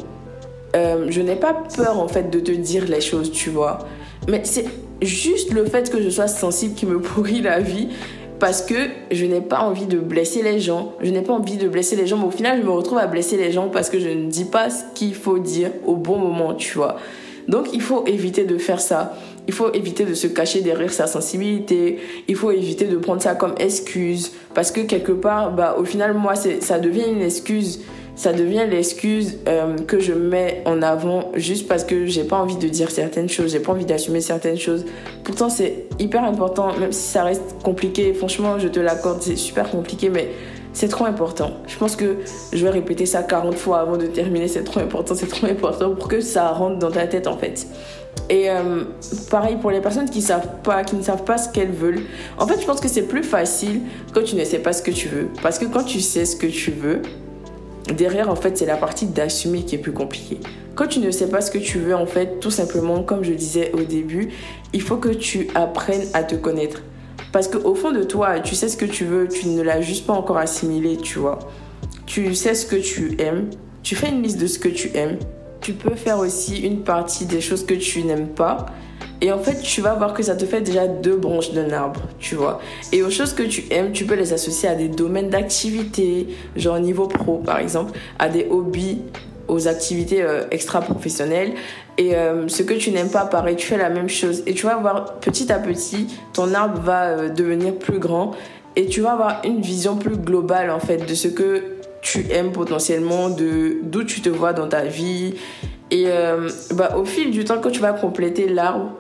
Euh, 0.75 1.05
je 1.09 1.21
n'ai 1.21 1.35
pas 1.35 1.53
peur 1.53 1.99
en 1.99 2.07
fait 2.07 2.29
de 2.29 2.39
te 2.39 2.51
dire 2.51 2.85
les 2.85 2.99
choses, 2.99 3.31
tu 3.31 3.49
vois. 3.49 3.79
Mais 4.27 4.41
c'est 4.43 4.65
juste 5.01 5.53
le 5.53 5.65
fait 5.65 5.89
que 5.89 6.01
je 6.01 6.09
sois 6.09 6.27
sensible 6.27 6.73
qui 6.73 6.85
me 6.85 6.99
pourrit 6.99 7.41
la 7.41 7.59
vie 7.59 7.89
parce 8.43 8.61
que 8.61 8.75
je 9.09 9.25
n'ai 9.25 9.39
pas 9.39 9.61
envie 9.61 9.85
de 9.85 9.97
blesser 9.97 10.41
les 10.41 10.59
gens. 10.59 10.95
Je 11.01 11.11
n'ai 11.11 11.21
pas 11.21 11.31
envie 11.31 11.55
de 11.55 11.69
blesser 11.69 11.95
les 11.95 12.07
gens, 12.07 12.17
mais 12.17 12.25
au 12.25 12.29
final, 12.29 12.59
je 12.59 12.65
me 12.65 12.71
retrouve 12.71 12.97
à 12.97 13.07
blesser 13.07 13.37
les 13.37 13.53
gens 13.53 13.69
parce 13.69 13.89
que 13.89 14.01
je 14.01 14.09
ne 14.09 14.29
dis 14.29 14.43
pas 14.43 14.69
ce 14.69 14.83
qu'il 14.95 15.15
faut 15.15 15.39
dire 15.39 15.71
au 15.85 15.95
bon 15.95 16.17
moment, 16.17 16.53
tu 16.53 16.73
vois. 16.73 16.97
Donc, 17.47 17.69
il 17.71 17.79
faut 17.79 18.05
éviter 18.05 18.43
de 18.43 18.57
faire 18.57 18.81
ça. 18.81 19.15
Il 19.47 19.53
faut 19.53 19.71
éviter 19.71 20.03
de 20.03 20.13
se 20.13 20.27
cacher 20.27 20.59
derrière 20.59 20.91
sa 20.91 21.07
sensibilité. 21.07 21.99
Il 22.27 22.35
faut 22.35 22.51
éviter 22.51 22.83
de 22.83 22.97
prendre 22.97 23.21
ça 23.21 23.33
comme 23.33 23.55
excuse. 23.59 24.33
Parce 24.53 24.71
que 24.71 24.81
quelque 24.81 25.13
part, 25.13 25.55
bah, 25.55 25.77
au 25.79 25.85
final, 25.85 26.13
moi, 26.13 26.33
ça 26.35 26.79
devient 26.79 27.05
une 27.07 27.21
excuse 27.21 27.79
ça 28.15 28.31
devient 28.31 28.65
l'excuse 28.69 29.39
euh, 29.47 29.75
que 29.75 29.99
je 29.99 30.13
mets 30.13 30.61
en 30.65 30.81
avant 30.81 31.31
juste 31.35 31.67
parce 31.67 31.83
que 31.83 32.05
j'ai 32.05 32.23
pas 32.23 32.37
envie 32.37 32.57
de 32.57 32.67
dire 32.67 32.91
certaines 32.91 33.29
choses, 33.29 33.51
j'ai 33.51 33.59
pas 33.59 33.71
envie 33.71 33.85
d'assumer 33.85 34.21
certaines 34.21 34.57
choses. 34.57 34.85
Pourtant, 35.23 35.49
c'est 35.49 35.85
hyper 35.99 36.23
important, 36.23 36.77
même 36.77 36.91
si 36.91 37.07
ça 37.07 37.23
reste 37.23 37.55
compliqué. 37.63 38.13
Franchement, 38.13 38.59
je 38.59 38.67
te 38.67 38.79
l'accorde, 38.79 39.21
c'est 39.21 39.35
super 39.35 39.69
compliqué, 39.69 40.09
mais 40.09 40.29
c'est 40.73 40.87
trop 40.87 41.05
important. 41.05 41.51
Je 41.67 41.77
pense 41.77 41.95
que 41.95 42.17
je 42.51 42.63
vais 42.63 42.69
répéter 42.69 43.05
ça 43.05 43.23
40 43.23 43.55
fois 43.55 43.79
avant 43.79 43.97
de 43.97 44.05
terminer. 44.05 44.47
C'est 44.47 44.63
trop 44.63 44.79
important, 44.79 45.15
c'est 45.15 45.27
trop 45.27 45.47
important 45.47 45.95
pour 45.95 46.07
que 46.07 46.21
ça 46.21 46.49
rentre 46.49 46.79
dans 46.79 46.91
ta 46.91 47.07
tête 47.07 47.27
en 47.27 47.37
fait. 47.37 47.67
Et 48.29 48.49
euh, 48.49 48.83
pareil 49.29 49.57
pour 49.57 49.71
les 49.71 49.81
personnes 49.81 50.09
qui 50.09 50.21
savent 50.21 50.47
pas, 50.63 50.83
qui 50.83 50.95
ne 50.95 51.01
savent 51.01 51.23
pas 51.23 51.37
ce 51.37 51.49
qu'elles 51.49 51.71
veulent. 51.71 52.03
En 52.37 52.47
fait, 52.47 52.59
je 52.61 52.65
pense 52.65 52.79
que 52.79 52.87
c'est 52.87 53.07
plus 53.07 53.23
facile 53.23 53.81
quand 54.13 54.23
tu 54.23 54.35
ne 54.35 54.43
sais 54.45 54.59
pas 54.59 54.71
ce 54.71 54.81
que 54.81 54.91
tu 54.91 55.07
veux. 55.07 55.29
Parce 55.41 55.59
que 55.59 55.65
quand 55.65 55.83
tu 55.83 55.99
sais 55.99 56.25
ce 56.25 56.35
que 56.35 56.47
tu 56.47 56.71
veux, 56.71 57.01
Derrière, 57.91 58.29
en 58.29 58.35
fait, 58.35 58.57
c'est 58.57 58.65
la 58.65 58.77
partie 58.77 59.07
d'assumer 59.07 59.63
qui 59.63 59.75
est 59.75 59.79
plus 59.79 59.91
compliquée. 59.91 60.39
Quand 60.75 60.87
tu 60.87 60.99
ne 60.99 61.11
sais 61.11 61.29
pas 61.29 61.41
ce 61.41 61.51
que 61.51 61.57
tu 61.57 61.79
veux, 61.79 61.95
en 61.95 62.05
fait, 62.05 62.39
tout 62.39 62.51
simplement, 62.51 63.03
comme 63.03 63.23
je 63.23 63.33
disais 63.33 63.71
au 63.73 63.83
début, 63.83 64.29
il 64.73 64.81
faut 64.81 64.97
que 64.97 65.09
tu 65.09 65.47
apprennes 65.53 66.07
à 66.13 66.23
te 66.23 66.35
connaître. 66.35 66.81
Parce 67.31 67.47
qu'au 67.47 67.75
fond 67.75 67.91
de 67.91 68.03
toi, 68.03 68.39
tu 68.39 68.55
sais 68.55 68.69
ce 68.69 68.77
que 68.77 68.85
tu 68.85 69.05
veux, 69.05 69.27
tu 69.27 69.47
ne 69.49 69.61
l'as 69.61 69.81
juste 69.81 70.05
pas 70.05 70.13
encore 70.13 70.37
assimilé, 70.37 70.97
tu 70.97 71.19
vois. 71.19 71.39
Tu 72.05 72.33
sais 72.35 72.55
ce 72.55 72.65
que 72.65 72.75
tu 72.75 73.15
aimes, 73.19 73.49
tu 73.81 73.95
fais 73.95 74.09
une 74.09 74.21
liste 74.23 74.39
de 74.39 74.47
ce 74.47 74.59
que 74.59 74.69
tu 74.69 74.91
aimes. 74.95 75.17
Tu 75.61 75.73
peux 75.73 75.95
faire 75.95 76.19
aussi 76.19 76.59
une 76.61 76.83
partie 76.83 77.25
des 77.25 77.41
choses 77.41 77.65
que 77.65 77.73
tu 77.73 78.03
n'aimes 78.03 78.29
pas 78.29 78.65
et 79.23 79.31
en 79.31 79.39
fait, 79.39 79.61
tu 79.61 79.79
vas 79.79 79.93
voir 79.93 80.13
que 80.13 80.21
ça 80.21 80.35
te 80.35 80.43
fait 80.43 80.59
déjà 80.59 80.85
deux 80.85 81.15
branches 81.15 81.53
d'un 81.53 81.71
arbre, 81.71 82.01
tu 82.19 82.35
vois. 82.35 82.59
Et 82.91 83.03
aux 83.03 83.09
choses 83.09 83.31
que 83.31 83.43
tu 83.43 83.63
aimes, 83.71 83.93
tu 83.93 84.03
peux 84.03 84.15
les 84.15 84.33
associer 84.33 84.67
à 84.67 84.75
des 84.75 84.89
domaines 84.89 85.29
d'activité, 85.29 86.27
genre 86.57 86.77
niveau 86.77 87.07
pro 87.07 87.37
par 87.37 87.59
exemple, 87.59 87.97
à 88.19 88.27
des 88.27 88.45
hobbies, 88.49 88.99
aux 89.47 89.69
activités 89.69 90.21
euh, 90.21 90.43
extra-professionnelles. 90.51 91.53
Et 91.97 92.15
euh, 92.15 92.49
ce 92.49 92.63
que 92.63 92.73
tu 92.73 92.91
n'aimes 92.91 93.11
pas 93.11 93.25
pareil, 93.25 93.55
tu 93.55 93.65
fais 93.65 93.77
la 93.77 93.89
même 93.89 94.09
chose. 94.09 94.43
Et 94.45 94.53
tu 94.53 94.65
vas 94.65 94.75
voir 94.75 95.13
petit 95.21 95.53
à 95.53 95.57
petit, 95.57 96.07
ton 96.33 96.53
arbre 96.53 96.81
va 96.81 97.05
euh, 97.05 97.29
devenir 97.29 97.75
plus 97.75 97.99
grand 97.99 98.31
et 98.75 98.87
tu 98.87 98.99
vas 98.99 99.13
avoir 99.13 99.41
une 99.45 99.61
vision 99.61 99.95
plus 99.95 100.17
globale 100.17 100.69
en 100.69 100.81
fait 100.81 100.97
de 100.97 101.13
ce 101.13 101.29
que 101.29 101.63
tu 102.01 102.25
aimes 102.29 102.51
potentiellement, 102.51 103.29
de 103.29 103.77
d'où 103.83 104.03
tu 104.03 104.19
te 104.19 104.27
vois 104.27 104.51
dans 104.51 104.67
ta 104.67 104.83
vie. 104.83 105.35
Et 105.91 106.07
bah, 106.73 106.95
au 106.97 107.05
fil 107.05 107.29
du 107.29 107.43
temps, 107.43 107.59
quand 107.61 107.69
tu 107.69 107.79
vas 107.79 107.93
compléter 107.93 108.49
l'arbre, 108.49 108.97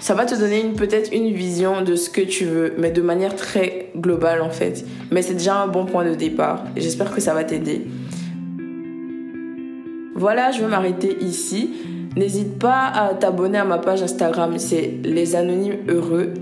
ça 0.00 0.14
va 0.14 0.24
te 0.24 0.34
donner 0.34 0.62
peut-être 0.76 1.12
une 1.12 1.32
vision 1.32 1.82
de 1.82 1.94
ce 1.94 2.08
que 2.08 2.22
tu 2.22 2.46
veux, 2.46 2.72
mais 2.78 2.90
de 2.90 3.02
manière 3.02 3.36
très 3.36 3.90
globale 3.96 4.40
en 4.40 4.50
fait. 4.50 4.84
Mais 5.10 5.20
c'est 5.20 5.34
déjà 5.34 5.56
un 5.56 5.68
bon 5.68 5.84
point 5.84 6.04
de 6.04 6.14
départ. 6.14 6.64
J'espère 6.76 7.14
que 7.14 7.20
ça 7.20 7.34
va 7.34 7.44
t'aider. 7.44 7.86
Voilà, 10.14 10.52
je 10.52 10.60
vais 10.60 10.68
m'arrêter 10.68 11.18
ici. 11.20 11.70
N'hésite 12.16 12.58
pas 12.58 12.86
à 12.86 13.14
t'abonner 13.14 13.58
à 13.58 13.64
ma 13.64 13.78
page 13.78 14.02
Instagram, 14.02 14.58
c'est 14.58 14.94
les 15.04 15.36
anonymes 15.36 15.76
heureux 15.88 16.32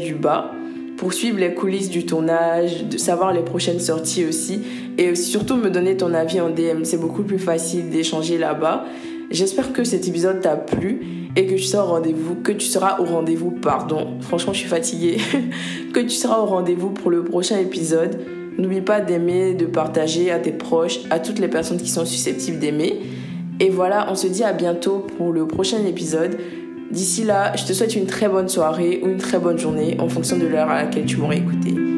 du 0.00 0.14
bas 0.14 0.52
pour 0.96 1.12
suivre 1.12 1.38
les 1.38 1.54
coulisses 1.54 1.90
du 1.90 2.06
tournage, 2.06 2.84
de 2.84 2.98
savoir 2.98 3.32
les 3.32 3.42
prochaines 3.42 3.78
sorties 3.78 4.24
aussi 4.24 4.62
et 4.96 5.14
surtout 5.14 5.56
me 5.56 5.70
donner 5.70 5.96
ton 5.96 6.14
avis 6.14 6.40
en 6.40 6.50
DM. 6.50 6.84
C'est 6.84 7.00
beaucoup 7.00 7.22
plus 7.22 7.38
facile 7.38 7.90
d'échanger 7.90 8.38
là-bas. 8.38 8.84
J'espère 9.30 9.72
que 9.72 9.84
cet 9.84 10.08
épisode 10.08 10.40
t'a 10.40 10.56
plu 10.56 11.17
et 11.36 11.46
que 11.46 11.54
tu 11.54 11.62
seras 11.62 11.84
au 11.84 11.88
rendez-vous, 11.88 12.34
que 12.36 12.52
tu 12.52 12.66
seras 12.66 13.00
au 13.00 13.04
rendez-vous, 13.04 13.50
pardon, 13.50 14.18
franchement 14.20 14.52
je 14.52 14.60
suis 14.60 14.68
fatiguée, 14.68 15.18
que 15.92 16.00
tu 16.00 16.10
seras 16.10 16.38
au 16.38 16.46
rendez-vous 16.46 16.90
pour 16.90 17.10
le 17.10 17.24
prochain 17.24 17.58
épisode. 17.58 18.20
N'oublie 18.58 18.80
pas 18.80 19.00
d'aimer, 19.00 19.54
de 19.54 19.66
partager 19.66 20.32
à 20.32 20.38
tes 20.40 20.50
proches, 20.50 21.00
à 21.10 21.20
toutes 21.20 21.38
les 21.38 21.46
personnes 21.46 21.78
qui 21.78 21.88
sont 21.88 22.04
susceptibles 22.04 22.58
d'aimer. 22.58 23.00
Et 23.60 23.70
voilà, 23.70 24.06
on 24.10 24.16
se 24.16 24.26
dit 24.26 24.42
à 24.42 24.52
bientôt 24.52 25.06
pour 25.16 25.32
le 25.32 25.46
prochain 25.46 25.84
épisode. 25.86 26.38
D'ici 26.90 27.22
là, 27.22 27.54
je 27.54 27.64
te 27.64 27.72
souhaite 27.72 27.94
une 27.94 28.06
très 28.06 28.28
bonne 28.28 28.48
soirée 28.48 29.00
ou 29.04 29.08
une 29.08 29.18
très 29.18 29.38
bonne 29.38 29.58
journée 29.58 29.96
en 30.00 30.08
fonction 30.08 30.38
de 30.38 30.46
l'heure 30.46 30.70
à 30.70 30.82
laquelle 30.82 31.04
tu 31.04 31.18
m'aurais 31.18 31.38
écouté. 31.38 31.97